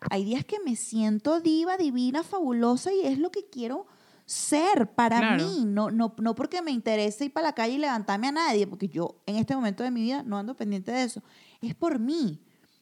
[0.10, 3.86] hay días que me siento diva, divina, fabulosa y es lo que quiero
[4.26, 5.44] ser para Claro.
[5.44, 8.68] mí, no, no, no porque me interese ir para la calle y levantarme a nadie,
[8.68, 11.24] porque yo en este momento de mi vida no ando pendiente de eso,
[11.62, 12.40] es por mí.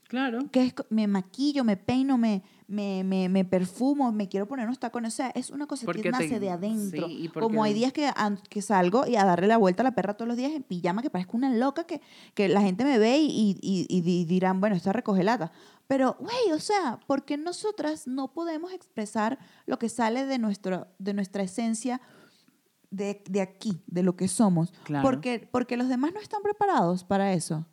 [0.09, 0.39] Claro.
[0.51, 4.77] que es, me maquillo, me peino, me, me, me, me perfumo, me quiero poner unos
[4.79, 5.13] tacones.
[5.13, 7.07] O sea, es una cosa Porque que te- nace de adentro.
[7.07, 8.09] sí, porque- Como hay días que,
[8.49, 11.01] que salgo y a darle la vuelta a la perra todos los días en pijama,
[11.01, 12.01] que parezco una loca, que,
[12.33, 15.51] que la gente me ve y, y, y- y di- dirán, bueno, esta recoge lata.
[15.87, 21.13] Pero, güey, o sea, porque nosotras no podemos expresar lo que sale de, nuestro, de
[21.13, 22.01] nuestra esencia
[22.89, 24.73] de, de aquí, de lo que somos?
[24.83, 25.03] Claro.
[25.07, 27.65] Porque, porque los demás no están preparados para eso.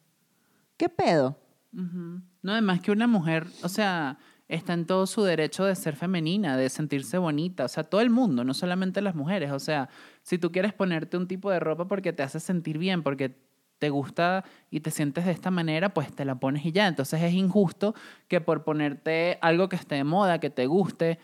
[0.76, 1.36] ¿Qué pedo?
[1.72, 2.20] Ujú.
[2.42, 4.18] No, además que una mujer, o sea,
[4.54, 8.10] está en todo su derecho de ser femenina, de sentirse bonita, o sea, todo el
[8.10, 9.88] mundo, no solamente las mujeres, o sea,
[10.22, 13.36] si tú quieres ponerte un tipo de ropa porque te hace sentir bien, porque
[13.78, 16.86] te gusta y te sientes de esta manera, pues te la pones y ya.
[16.86, 17.94] Entonces es injusto
[18.28, 21.18] que por ponerte algo que esté de moda, que te guste,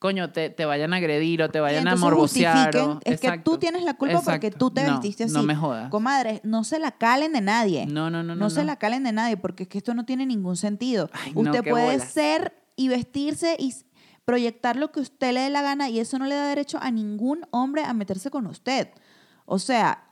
[0.00, 2.76] coño, te, te vayan a agredir o te vayan a morbosear.
[2.76, 5.32] o- es que tú tienes la culpa porque tú te No, vestiste así.
[5.32, 5.88] No me jodas.
[5.88, 7.86] Comadre, no se la calen de nadie.
[7.86, 8.36] No, no, no, no.
[8.36, 8.66] No, se no.
[8.66, 11.08] la calen de nadie porque es que esto no tiene ningún sentido.
[11.12, 13.74] Ay, usted puede ser y vestirse y
[14.24, 16.90] proyectar lo que usted le dé la gana y eso no le da derecho a
[16.90, 18.88] ningún hombre a meterse con usted.
[19.44, 20.04] O sea,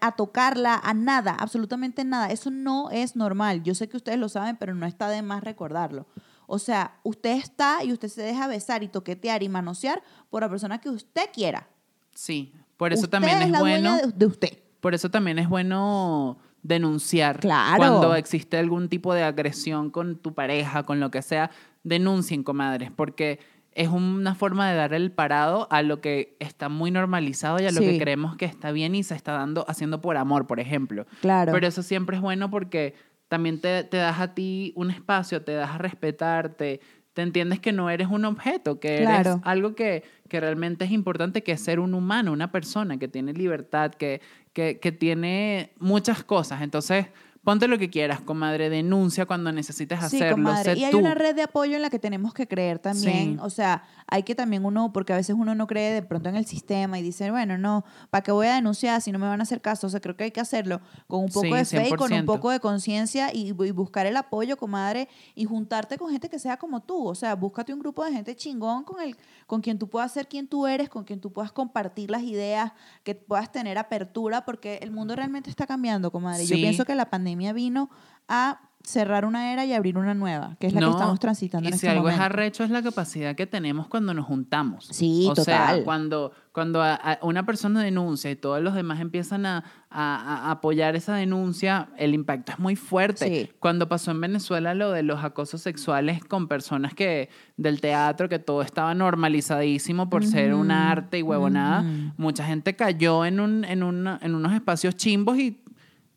[0.00, 2.28] a, tocarla, a nada, absolutamente nada.
[2.28, 3.62] Eso no es normal.
[3.62, 6.06] Yo sé que ustedes lo saben, pero no está de más recordarlo.
[6.46, 10.48] O sea, usted está y usted se deja besar y toquetear y manosear por la
[10.48, 11.68] persona que usted quiera.
[12.12, 13.96] Sí, por eso Usted también es es la bueno.
[14.14, 14.58] de usted.
[14.80, 17.40] Por eso también es bueno denunciar.
[17.40, 17.76] Claro.
[17.76, 21.50] Cuando existe algún tipo de agresión con tu pareja, con lo que sea,
[21.82, 23.38] denuncien, comadres, porque
[23.72, 27.70] es una forma de dar el parado a lo que está muy normalizado y a
[27.70, 31.06] lo que creemos que está bien y se está dando haciendo por amor, por ejemplo.
[31.20, 31.52] Claro.
[31.52, 32.94] Pero eso siempre es bueno porque
[33.28, 36.80] también te, te das a ti un espacio, te das a respetarte,
[37.12, 39.40] te entiendes que no eres un objeto, que eres Claro.
[39.44, 43.32] algo que, que realmente es importante, que es ser un humano, una persona que tiene
[43.32, 44.20] libertad, que,
[44.52, 46.62] que, que tiene muchas cosas.
[46.62, 47.06] Entonces,
[47.42, 50.74] ponte lo que quieras, comadre, denuncia cuando necesites Sí, hacerlo, comadre.
[50.74, 50.98] sé Y hay tú.
[50.98, 53.34] una red de apoyo en la que tenemos que creer también.
[53.34, 53.38] Sí.
[53.40, 56.36] O sea, hay que también uno, porque a veces uno no cree de pronto en
[56.36, 59.40] el sistema y dice, bueno, no, ¿para qué voy a denunciar si no me van
[59.40, 59.86] a hacer caso?
[59.86, 62.12] O sea, creo que hay que hacerlo con un poco Sí, de fe y con
[62.12, 62.24] un 100%.
[62.26, 66.58] poco de conciencia y, y buscar el apoyo, comadre, y juntarte con gente que sea
[66.58, 67.06] como tú.
[67.06, 70.28] O sea, búscate un grupo de gente chingón con, el, con quien tú puedas ser
[70.28, 72.72] quien tú eres, con quien tú puedas compartir las ideas,
[73.02, 76.44] que puedas tener apertura, porque el mundo realmente está cambiando, comadre.
[76.44, 77.90] Yo pienso que la pandemia vino
[78.28, 81.68] a cerrar una era y abrir una nueva, que es la No, que estamos transitando
[81.68, 84.86] y en si este algo es arrecho es la capacidad que tenemos cuando nos juntamos.
[84.90, 85.84] Sí, o sea, total.
[85.84, 90.96] cuando, cuando a- a una persona denuncia y todos los demás empiezan a, a- apoyar
[90.96, 93.28] esa denuncia, el impacto es muy fuerte.
[93.28, 93.50] Sí.
[93.58, 98.38] Cuando pasó en Venezuela lo de los acosos sexuales con personas que del teatro, que
[98.38, 102.12] todo estaba normalizadísimo por ser un arte y huevonada, ujú.
[102.16, 105.60] mucha gente cayó en, un, en, una- en unos espacios chimbos y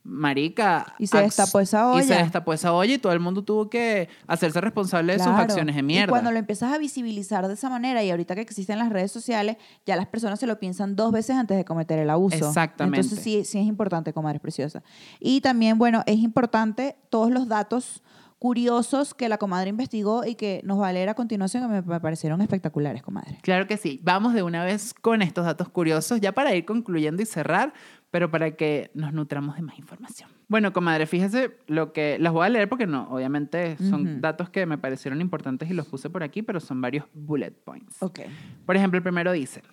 [0.04, 2.24] marica Y se destapó esa y se olla.
[2.24, 5.80] destapó esa olla y todo el mundo tuvo que hacerse responsable de sus acciones de
[5.80, 6.10] Y mierda.
[6.10, 9.58] cuando lo empiezas a visibilizar de esa manera, y ahorita que existen las redes sociales,
[9.86, 12.48] ya las personas se lo piensan dos veces antes de cometer el abuso.
[12.48, 13.00] Exactamente.
[13.00, 14.84] Entonces sí, sí es importante, comadres preciosas.
[15.20, 18.04] Y también, bueno, es importante todos los datos
[18.39, 22.00] curiosos que la comadre investigó y que nos va a leer a continuación, que me
[22.02, 23.38] parecieron espectaculares, comadre.
[23.42, 24.02] Claro que sí.
[24.04, 27.72] Vamos de una vez con estos datos curiosos, ya para ir concluyendo y cerrar,
[28.13, 30.30] pero para que nos nutramos de más información.
[30.47, 34.19] Bueno, comadre, fíjese lo que las voy a leer porque no, obviamente son Ujú.
[34.19, 38.04] datos que me parecieron importantes y los puse por aquí, pero son varios bullet points.
[38.04, 38.19] Ok.
[38.67, 39.63] Por ejemplo, el primero dice,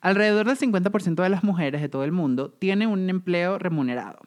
[0.00, 4.20] alrededor del 50% de las mujeres de todo el mundo tienen un empleo remunerado.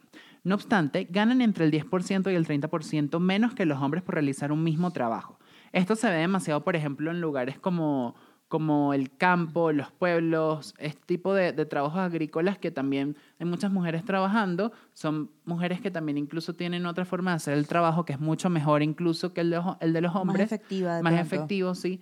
[0.44, 4.52] No obstante, ganan entre el 10% y el 30% menos que los hombres por realizar
[4.52, 5.40] un mismo trabajo.
[5.72, 8.16] Esto se ve demasiado, por ejemplo, en lugares como,
[8.52, 13.72] como el campo, los pueblos, este tipo de, de trabajos agrícolas que también hay muchas
[13.72, 14.74] mujeres trabajando.
[14.92, 18.50] Son mujeres que también incluso tienen otra forma de hacer el trabajo que es mucho
[18.50, 20.98] mejor incluso que el de, los- el de los hombres Más efectiva.
[20.98, 21.36] de más pronto.
[21.36, 22.02] efectivo, sí.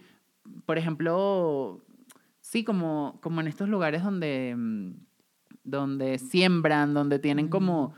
[0.65, 1.81] Por ejemplo,
[2.41, 4.93] sí, como, como en estos lugares donde, mm,
[5.63, 7.49] donde siembran, donde tienen Mm.
[7.49, 7.93] como...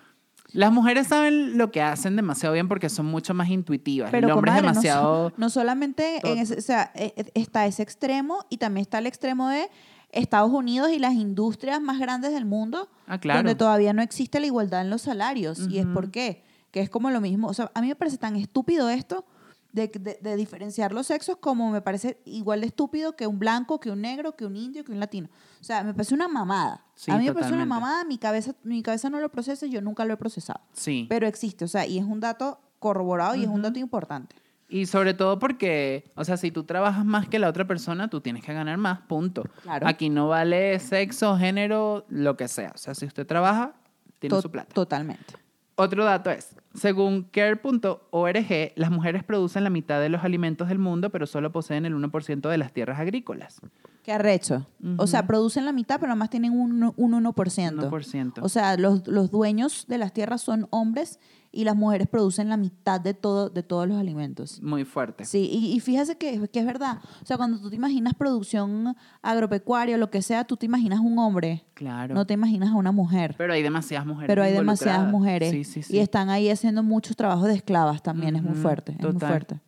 [0.54, 4.12] Las mujeres saben lo que hacen demasiado bien porque son mucho más intuitivas.
[4.12, 5.34] Pero el hombre comadre, es demasiado...
[5.38, 9.08] No, solamente en ese, o sea, eh, eh, está ese extremo y también está el
[9.08, 9.70] extremo de
[10.12, 13.40] Estados Unidos y las industrias más grandes del mundo, Ah, claro.
[13.40, 15.68] donde todavía no existe la igualdad en los salarios.
[15.70, 16.44] ¿Y es por qué?
[16.72, 17.48] Que es como lo mismo.
[17.48, 19.26] O sea, a mí me parece tan estúpido esto
[19.74, 23.80] de, de- de diferenciar los sexos como me parece igual de estúpido que un blanco,
[23.80, 25.30] que un negro, que un indio, que un latino.
[25.60, 26.84] O sea, me parece una mamada.
[26.96, 29.82] Sí, a mí me parece una mamada, mi cabeza, mi cabeza no lo procesa, yo
[29.82, 30.62] nunca lo he procesado.
[30.74, 31.06] Sí.
[31.10, 34.36] Pero existe, o sea, y es un dato corroborado y es un dato importante.
[34.68, 38.22] Y sobre todo porque, o sea, si tú trabajas más que la otra persona, tú
[38.22, 39.44] tienes que ganar más, punto.
[39.64, 39.86] Claro.
[39.88, 42.72] Aquí no vale sexo, género, lo que sea.
[42.74, 43.74] O sea, si usted trabaja,
[44.20, 44.74] tiene To- su plata.
[44.74, 45.34] Totalmente.
[45.76, 51.10] Otro dato es, Según care.org, las mujeres producen la mitad de los alimentos del mundo,
[51.10, 53.62] pero solo poseen el 1% de las tierras agrícolas.
[54.04, 54.68] Qué arrecho.
[54.98, 57.34] O sea, producen la mitad, pero nada más tienen un, un 1%.
[57.34, 58.34] 1%.
[58.42, 61.20] O sea, los, los dueños de las tierras son hombres
[61.52, 64.62] y las mujeres producen la mitad de, todo, de todos los alimentos.
[64.62, 65.26] Muy fuerte.
[65.26, 67.00] Sí, y, y fíjese que, que es verdad.
[67.22, 71.00] O sea, cuando tú te imaginas producción agropecuaria o lo que sea, tú te imaginas
[71.00, 71.66] un hombre.
[71.74, 72.16] Claro.
[72.16, 73.36] No te imaginas a una mujer.
[73.38, 74.28] Pero hay demasiadas mujeres.
[74.28, 75.52] Pero hay demasiadas mujeres.
[75.52, 75.98] Sí, sí, sí.
[75.98, 78.36] Y están ahí haciendo muchos trabajos de esclavas también.
[78.36, 78.96] Es muy fuerte.
[78.98, 79.60] Es muy fuerte.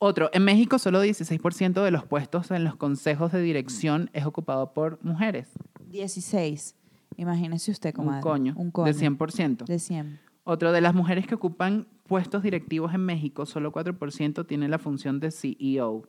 [0.00, 4.72] Otro, en México solo 16% de los puestos en los consejos de dirección es ocupado
[4.72, 5.48] por mujeres.
[5.90, 6.76] 16.
[7.16, 8.18] Imagínese usted, comadre.
[8.18, 8.54] Un coño.
[8.56, 8.92] Un coño.
[8.92, 9.64] De 100%.
[9.64, 10.27] De 100.
[10.50, 15.20] Otro, de las mujeres que ocupan puestos directivos en México, solo 4% tiene la función
[15.20, 16.08] de CEO.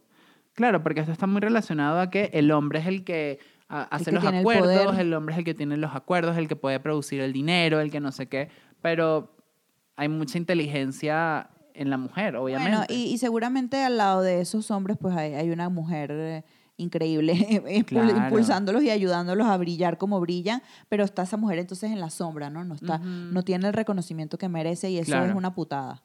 [0.54, 4.12] Claro, porque esto está muy relacionado a que el hombre es el que hace que
[4.14, 5.02] los el acuerdos, poder.
[5.02, 7.92] el, hombre es el que tiene los acuerdos, el que puede producir el dinero, el
[7.92, 8.48] que no sé qué,
[8.82, 9.36] pero
[9.98, 12.78] hay mucha inteligencia en la mujer, obviamente.
[12.78, 16.44] Bueno, y, y seguramente al lado de esos hombres, pues hay, hay una mujer eh,
[16.80, 18.18] increíble Claro.
[18.18, 22.50] impulsándolos y ayudándolos a brillar como brillan, pero está esa mujer entonces en la sombra,
[22.50, 22.64] ¿no?
[22.64, 25.28] No, está, no tiene el reconocimiento que merece y eso Claro.
[25.30, 26.02] es una putada.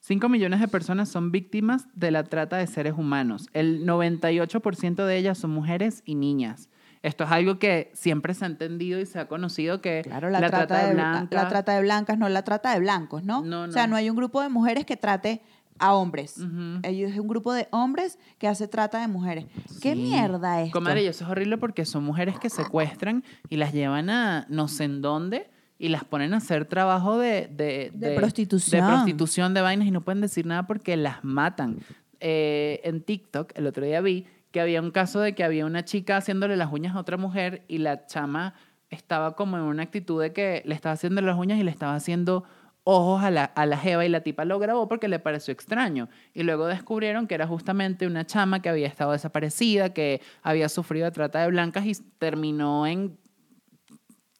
[0.00, 3.48] 5 millones de personas son víctimas de la trata de seres humanos.
[3.52, 6.68] El 98% de ellas son mujeres y niñas.
[7.02, 10.38] Esto es algo que siempre se ha entendido y se ha conocido que Claro, la,
[10.40, 13.42] trata, de, bla- blancas- la trata de blancas, no la trata de blancos, ¿no?
[13.42, 15.40] No, O sea, no hay un grupo de mujeres que trate
[15.78, 16.38] a hombres.
[16.38, 16.80] Ujú.
[16.82, 19.46] Ellos es un grupo de hombres que hace trata de mujeres.
[19.80, 20.72] ¿Qué mierda es?
[20.72, 24.84] Comadre, eso es horrible porque son mujeres que secuestran y las llevan a no sé
[24.84, 27.48] en dónde y las ponen a hacer trabajo de...
[27.48, 28.84] De, De prostitución.
[28.84, 31.78] De prostitución, de vainas y no pueden decir nada porque las matan.
[32.20, 35.84] Eh, en TikTok, el otro día vi que había un caso de que había una
[35.84, 38.54] chica haciéndole las uñas a otra mujer y la chama
[38.90, 41.94] estaba como en una actitud de que le estaba haciendo las uñas y le estaba
[41.94, 42.44] haciendo
[42.90, 46.08] ojos a la, a la jeva y la tipa lo grabó porque le pareció extraño.
[46.32, 51.04] Y luego descubrieron que era justamente una chama que había estado desaparecida, que había sufrido
[51.04, 53.18] de trata de blancas y terminó en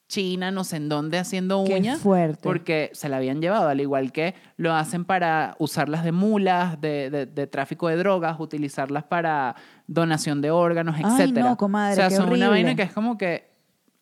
[0.07, 1.99] China, no sé en dónde, haciendo Qué uñas.
[1.99, 2.39] fuerte.
[2.41, 7.11] Porque se la habían llevado, al igual que lo hacen para usarlas de mulas, de,
[7.11, 12.09] de- de tráfico de drogas, utilizarlas para donación de órganos, Ay, no, comadre, o sea,
[12.09, 13.48] qué son una vaina que es como que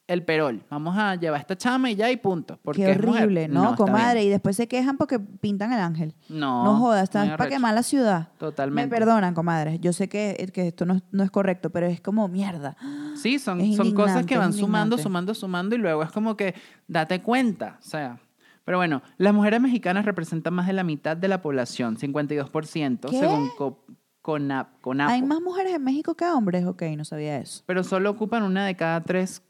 [0.08, 0.64] el perol.
[0.70, 2.58] Vamos a llevar esta chama y ya y punto.
[2.64, 3.24] Porque Qué es mujer.
[3.24, 4.24] horrible, ¿no, comadre?
[4.24, 6.16] Y después se quejan porque pintan el ángel.
[6.30, 6.64] No.
[6.64, 8.30] No, jodas, muy estás para quemar la ciudad.
[8.38, 8.90] Totalmente.
[8.90, 9.80] Me perdonan, comadre.
[9.80, 12.78] Yo sé que, que esto no, no es correcto, pero es como mierda.
[13.16, 16.56] Sí, son, son cosas que van sumando, sumando, sumando y luego es como que
[16.88, 17.78] date cuenta.
[17.80, 18.18] O sea.
[18.64, 23.20] Pero bueno, las mujeres mexicanas representan más de la mitad de la población, 52%, ¿Qué?
[23.20, 23.84] según Co-
[24.22, 25.10] Conap- Conapo.
[25.14, 26.66] ¿Hay más mujeres en México que hombres?
[26.66, 27.64] Ok, no sabía eso.
[27.66, 29.42] Pero solo ocupan una de cada tres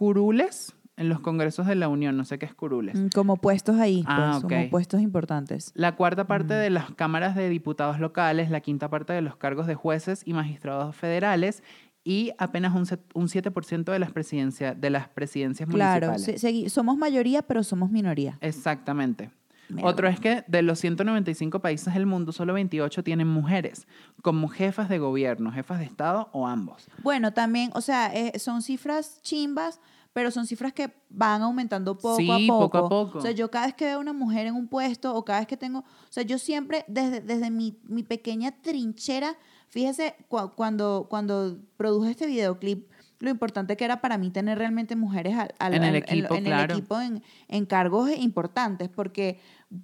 [0.00, 2.18] curules en los congresos de la Unión.
[2.18, 2.98] No sé qué es curules.
[3.00, 5.72] Mm, Como puestos ahí, Ah, pues, como puestos importantes.
[5.74, 6.58] La cuarta parte Mm.
[6.58, 10.34] de las cámaras de diputados locales, la quinta parte de los cargos de jueces y
[10.34, 11.62] magistrados federales
[12.04, 16.44] y apenas un, un 7% de las, presidencias de las presidencias Claro, municipales.
[16.44, 18.36] segui- somos mayoría, pero somos minoría.
[18.42, 19.30] Exactamente.
[19.68, 19.90] Mierda.
[19.90, 23.86] Otro es que de los 195 países del mundo, solo 28 tienen mujeres
[24.22, 26.86] como jefas de gobierno, jefas de Estado o ambos.
[27.02, 29.80] Bueno, también, o sea, eh, son cifras chimbas,
[30.12, 32.70] pero son cifras que van aumentando poco Sí, a poco.
[32.70, 33.18] poco a poco.
[33.18, 35.48] O sea, yo cada vez que veo una mujer en un puesto o cada vez
[35.48, 39.36] que tengo, o sea, yo siempre desde, desde mi, mi pequeña trinchera,
[39.68, 44.94] fíjese, cua- cuando, cuando produje este videoclip, lo importante que era para mí tener realmente
[44.96, 46.72] mujeres al- al- En el equipo, en, claro.
[46.74, 49.40] el equipo en, en cargos importantes, porque,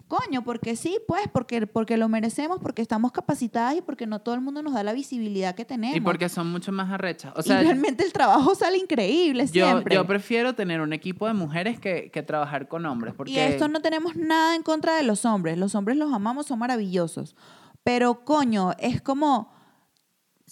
[0.06, 4.34] coño, porque sí, pues, porque, porque lo merecemos, porque estamos capacitadas y porque no todo
[4.34, 5.96] el mundo nos da la visibilidad que tenemos.
[5.96, 7.32] Y porque son mucho más arrechas.
[7.36, 9.94] O y sea, realmente el trabajo sale increíble yo, siempre.
[9.94, 13.14] yo prefiero tener un equipo de mujeres que, que trabajar con hombres.
[13.14, 15.56] Porque Y esto no tenemos nada en contra de los hombres.
[15.56, 17.34] Los hombres los amamos, son maravillosos.
[17.82, 19.50] Pero coño, es como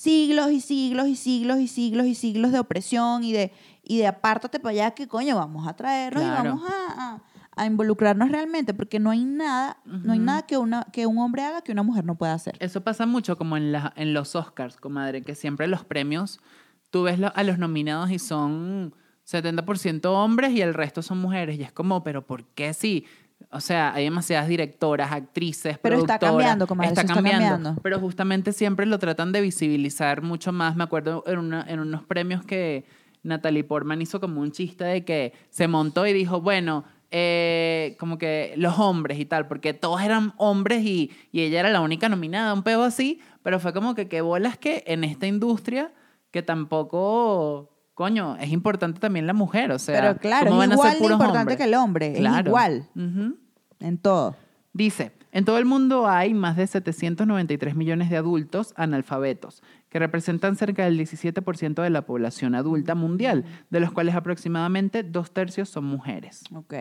[0.00, 4.06] siglos y siglos y siglos y siglos y siglos de opresión y de, y de
[4.06, 6.40] apártate para allá que coño, vamos a traernos Claro.
[6.40, 7.22] y vamos a, a-
[7.56, 11.42] a involucrarnos realmente, porque no hay nada, no hay nada que, una, que un hombre
[11.44, 12.56] haga que una mujer no pueda hacer.
[12.60, 16.40] Eso pasa mucho como en, la- en los Oscars, comadre, que siempre los premios,
[16.88, 18.94] tú ves lo- a los nominados y son
[19.30, 21.58] 70% hombres y el resto son mujeres.
[21.58, 23.04] Y es como, pero ¿por qué sí?
[23.50, 26.30] O sea, hay demasiadas directoras, actrices, Pero está productoras.
[26.36, 27.76] cambiando, comadre, Está está cambiando.
[27.82, 30.76] Pero justamente siempre lo tratan de visibilizar mucho más.
[30.76, 32.84] Me acuerdo en, una- en unos premios que
[33.22, 38.18] Natalie Portman hizo como un chiste de que se montó y dijo, bueno, eh, como
[38.18, 42.08] que los hombres y tal, porque todos eran hombres y, y ella era la única
[42.08, 45.92] nominada, un pego así, pero fue como que qué bolas que en esta industria
[46.30, 47.68] que tampoco,
[48.00, 50.84] coño, es importante también la mujer, o sea, Pero claro, ¿cómo es van a ser
[50.86, 51.56] igual de puros importante hombres?
[51.58, 52.48] que el hombre, es Claro.
[52.48, 52.84] igual.
[52.96, 53.36] Ujú.
[53.78, 54.36] en todo.
[54.72, 60.56] Dice, en todo el mundo hay más de 793 millones de adultos analfabetos, que representan
[60.56, 65.84] cerca del 17% de la población adulta mundial, de los cuales aproximadamente dos tercios son
[65.84, 66.44] mujeres.
[66.54, 66.74] Ok.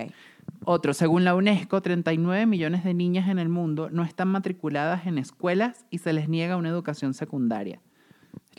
[0.63, 5.17] Otro, según la UNESCO, 39 millones de niñas en el mundo no están matriculadas en
[5.17, 7.81] escuelas y se les niega una educación secundaria.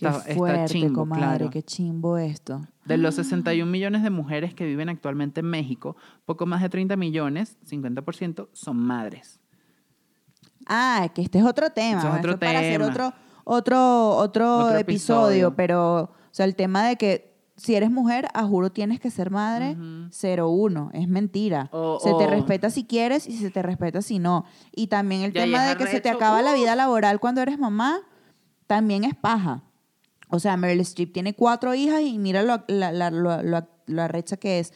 [0.01, 1.51] Qué Está- está fuerte, chimbo, comadre, claro.
[1.51, 2.63] qué chimbo esto.
[2.87, 5.95] De los 61 millones de mujeres que viven actualmente en México,
[6.25, 9.41] poco más de 30 millones, 50%, son madres.
[10.67, 11.99] Ah, que este es otro tema.
[11.99, 12.87] Ese es Esto otro para hacer tema.
[12.91, 13.13] otro,
[13.45, 15.57] otro, otro, Otro episodio, episodio.
[15.57, 19.31] pero, o sea, el tema de que si eres mujer, a juro tienes que ser
[19.31, 20.09] madre, Ujú.
[20.11, 21.71] 0-1, es mentira.
[22.03, 24.47] Se te respeta si quieres y se te respeta si no.
[24.75, 26.57] Y también el tema de que se te acaba la uf.
[26.59, 27.99] vida laboral cuando eres mamá,
[28.67, 29.63] también es paja.
[30.31, 34.03] O sea, Meryl Streep tiene cuatro hijas y mira lo, la, la- lo- lo- lo
[34.03, 34.73] arrecha que es.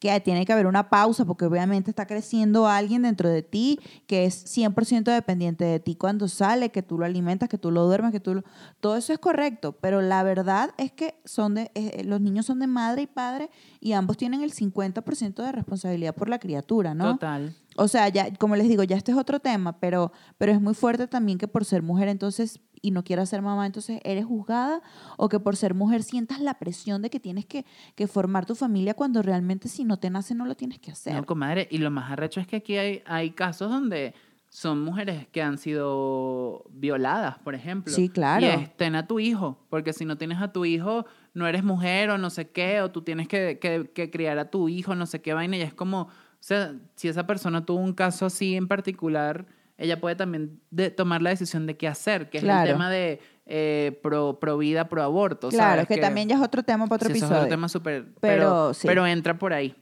[0.00, 4.26] Que tiene que haber una pausa porque obviamente está creciendo alguien dentro de ti que
[4.26, 8.12] es 100% dependiente de ti cuando sale, que tú lo alimentas, que tú lo duermes,
[8.12, 8.44] que tú lo...
[8.78, 12.60] Todo eso es correcto, pero la verdad es que son de, eh, los niños son
[12.60, 17.14] de madre y padre y ambos tienen el 50% de responsabilidad por la criatura, ¿no?
[17.14, 17.56] Total.
[17.76, 20.74] O sea, ya, como les digo, ya este es otro tema, pero, pero es muy
[20.74, 24.80] fuerte también que por ser mujer entonces y no quieras ser mamá, entonces eres juzgada
[25.16, 27.64] o que por ser mujer sientas la presión de que tienes que,
[27.94, 31.14] que formar tu familia cuando realmente si no te nace no lo tienes que hacer.
[31.14, 34.14] No, comadre, y lo más arrecho es que aquí hay, hay casos donde
[34.50, 37.92] son mujeres que han sido violadas, por ejemplo.
[37.92, 38.46] Sí, claro.
[38.46, 41.04] Y es, ten a tu hijo, porque si no tienes a tu hijo,
[41.34, 44.50] no eres mujer o no sé qué, o tú tienes que, que- que criar a
[44.50, 46.08] tu hijo, no sé qué vaina, y es como, o
[46.40, 49.46] sea, si esa persona tuvo un caso así en particular,
[49.78, 52.66] ella puede también de- tomar la decisión de qué hacer, que es Claro.
[52.68, 55.48] el tema de eh, pro, pro vida, pro aborto.
[55.48, 55.88] claro, ¿sabes?
[55.88, 57.40] que, también ya es otro tema para otro Sí, eso es episodio.
[57.44, 58.04] otro tema súper.
[58.04, 58.86] Pero, Pero, sí.
[58.86, 59.74] pero entra por ahí.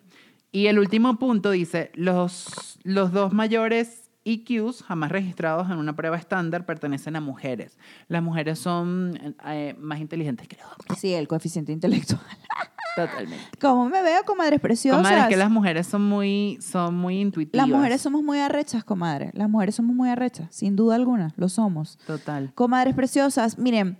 [0.52, 6.16] Y el último punto dice: los, los dos mayores EQs jamás registrados en una prueba
[6.16, 7.76] estándar pertenecen a mujeres.
[8.08, 10.98] Las mujeres son eh, más inteligentes que los hombres.
[11.00, 12.20] Sí, el coeficiente intelectual.
[12.96, 13.44] Totalmente.
[13.60, 15.02] Como me veo, comadres preciosas.
[15.02, 17.68] Comadre, es que las mujeres son muy, son muy intuitivas.
[17.68, 19.30] Las mujeres somos muy arrechas, comadre.
[19.34, 21.98] Las mujeres somos muy arrechas, sin duda alguna, lo somos.
[22.06, 22.52] Total.
[22.54, 23.98] Comadres preciosas, miren,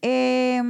[0.00, 0.62] eh,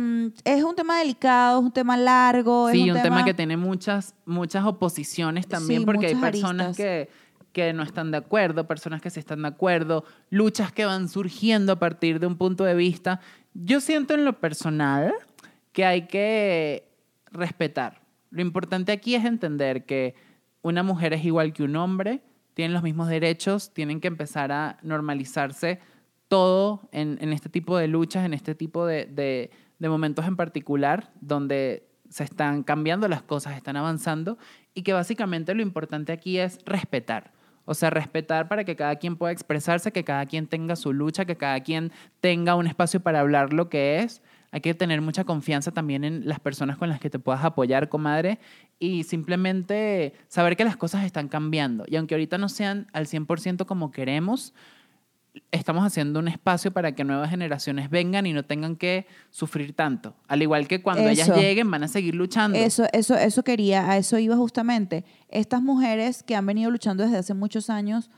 [0.44, 2.70] es un tema delicado, es un tema largo.
[2.70, 3.24] Sí, es un, tema...
[3.26, 6.76] que tiene muchas, muchas oposiciones también, Sí, porque hay personas aristas.
[6.76, 7.10] que,
[7.52, 11.72] que no están de acuerdo, personas que sí están de acuerdo, luchas que van surgiendo
[11.72, 13.20] a partir de un punto de vista.
[13.52, 15.12] Yo siento en lo personal
[15.72, 16.93] que hay que
[17.34, 18.00] respetar.
[18.30, 20.14] Lo importante aquí es entender que
[20.62, 22.22] una mujer es igual que un hombre,
[22.54, 25.80] tienen los mismos derechos, tienen que empezar a normalizarse
[26.28, 31.12] todo en, este tipo de luchas, en este tipo de, de- de momentos en particular,
[31.20, 34.38] donde se están cambiando las cosas, están avanzando,
[34.72, 37.32] y que básicamente lo importante aquí es respetar.
[37.66, 41.24] O sea, respetar para que cada quien pueda expresarse, que cada quien tenga su lucha,
[41.24, 44.22] que cada quien tenga un espacio para hablar lo que es.
[44.54, 47.88] Hay que tener mucha confianza también en las personas con las que te puedas apoyar,
[47.88, 48.38] comadre,
[48.78, 51.84] y simplemente saber que las cosas están cambiando.
[51.88, 54.54] Y aunque ahorita no sean al 100% como queremos,
[55.50, 60.14] estamos haciendo un espacio para que nuevas generaciones vengan y no tengan que sufrir tanto.
[60.28, 61.36] Al igual que cuando ellas Eso.
[61.36, 62.56] lleguen van a seguir luchando.
[62.56, 65.04] Eso, eso, eso quería, a eso iba justamente.
[65.30, 68.08] Estas mujeres que han venido luchando desde hace muchos años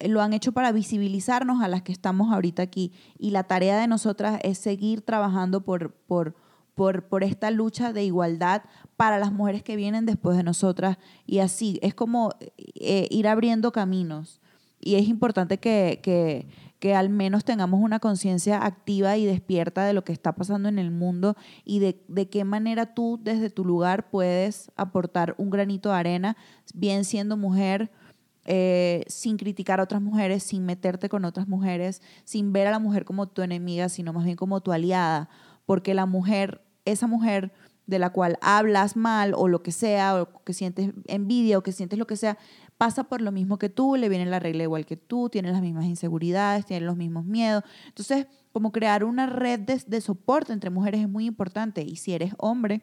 [0.00, 2.92] lo han hecho para visibilizarnos a las que estamos ahorita aquí.
[3.18, 6.34] Y la tarea de nosotras es seguir trabajando por, por,
[6.74, 8.62] por, por esta lucha de igualdad
[8.96, 10.98] para las mujeres que vienen después de nosotras.
[11.26, 14.40] Y así, es como eh, ir abriendo caminos.
[14.78, 16.46] Y es importante que, que,
[16.78, 20.78] que al menos tengamos una conciencia activa y despierta de lo que está pasando en
[20.78, 21.34] el mundo
[21.64, 26.36] y de, de qué manera tú desde tu lugar puedes aportar un granito de arena,
[26.74, 27.90] bien siendo mujer,
[28.46, 32.78] eh, sin criticar a otras mujeres, sin meterte con otras mujeres, sin ver a la
[32.78, 35.28] mujer como tu enemiga, sino más bien como tu aliada,
[35.66, 37.52] porque la mujer, esa mujer
[37.86, 41.72] de la cual hablas mal o lo que sea, o que sientes envidia o que
[41.72, 42.38] sientes lo que sea,
[42.78, 45.62] pasa por lo mismo que tú, le viene la regla igual que tú, tiene las
[45.62, 47.64] mismas inseguridades, tiene los mismos miedos.
[47.88, 51.82] Entonces, como crear una red de, de soporte entre mujeres es muy importante.
[51.82, 52.82] Y si eres hombre,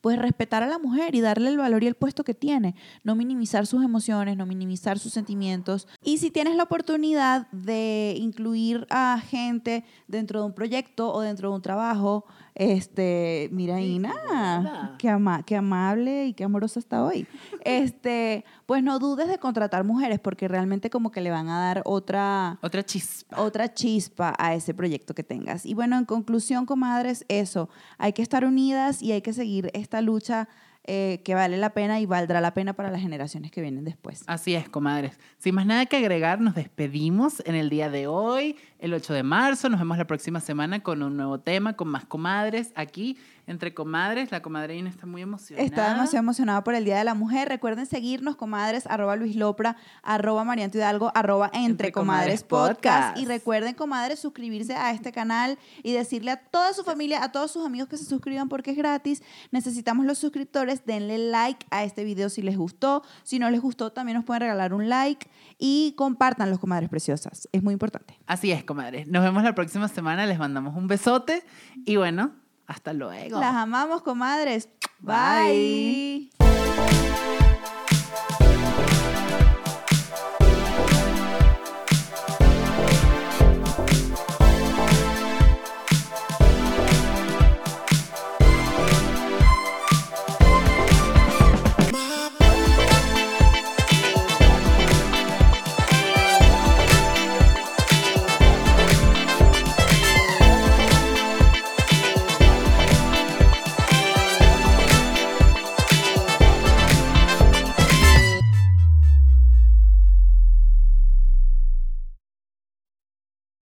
[0.00, 3.14] pues respetar a la mujer y darle el valor y el puesto que tiene, no
[3.14, 5.88] minimizar sus emociones, no minimizar sus sentimientos.
[6.02, 11.50] Y si tienes la oportunidad de incluir a gente dentro de un proyecto o dentro
[11.50, 12.24] de un trabajo,
[12.56, 17.26] este, mira Ina, qué, ama- qué amable y qué amorosa está hoy.
[17.66, 21.82] Este, pues no dudes de contratar mujeres porque realmente como que le van a dar
[21.84, 23.40] otra Otra chispa.
[23.42, 25.66] otra chispa a ese proyecto que tengas.
[25.66, 30.00] Y bueno, en conclusión, comadres, eso, hay que estar unidas y hay que seguir esta
[30.00, 30.48] lucha
[30.86, 34.24] eh, que vale la pena y valdrá la pena para las generaciones que vienen después.
[34.26, 35.18] Así es, comadres.
[35.38, 39.22] Sin más nada que agregar, nos despedimos en el día de hoy, el 8 de
[39.22, 39.68] marzo.
[39.68, 43.16] Nos vemos la próxima semana con un nuevo tema, con más comadres aquí
[43.46, 44.30] entre comadres.
[44.30, 45.64] La comadre Ina está muy emocionada.
[45.64, 47.48] Está demasiado emocionada por el Día de la Mujer.
[47.48, 53.08] Recuerden seguirnos, comadres, arroba Luis Lopra, arroba Marianto Hidalgo, arroba Entre, Entre Comadres Comadres Podcast.
[53.08, 53.18] Podcast.
[53.18, 57.50] Y recuerden, comadres, suscribirse a este canal y decirle a toda su familia, a todos
[57.50, 59.22] sus amigos que se suscriban porque es gratis.
[59.50, 60.84] Necesitamos los suscriptores.
[60.84, 63.02] Denle like a este video si les gustó.
[63.22, 65.28] Si no les gustó, también nos pueden regalar un like.
[65.58, 67.48] Y compartan los comadres preciosas.
[67.52, 68.18] Es muy importante.
[68.26, 69.06] Así es, comadres.
[69.08, 70.26] Nos vemos la próxima semana.
[70.26, 71.44] Les mandamos un besote.
[71.84, 72.32] Y bueno,
[72.66, 73.40] hasta luego.
[73.40, 74.68] Las amamos, comadres.
[75.00, 76.30] Bye.
[76.38, 78.05] Bye.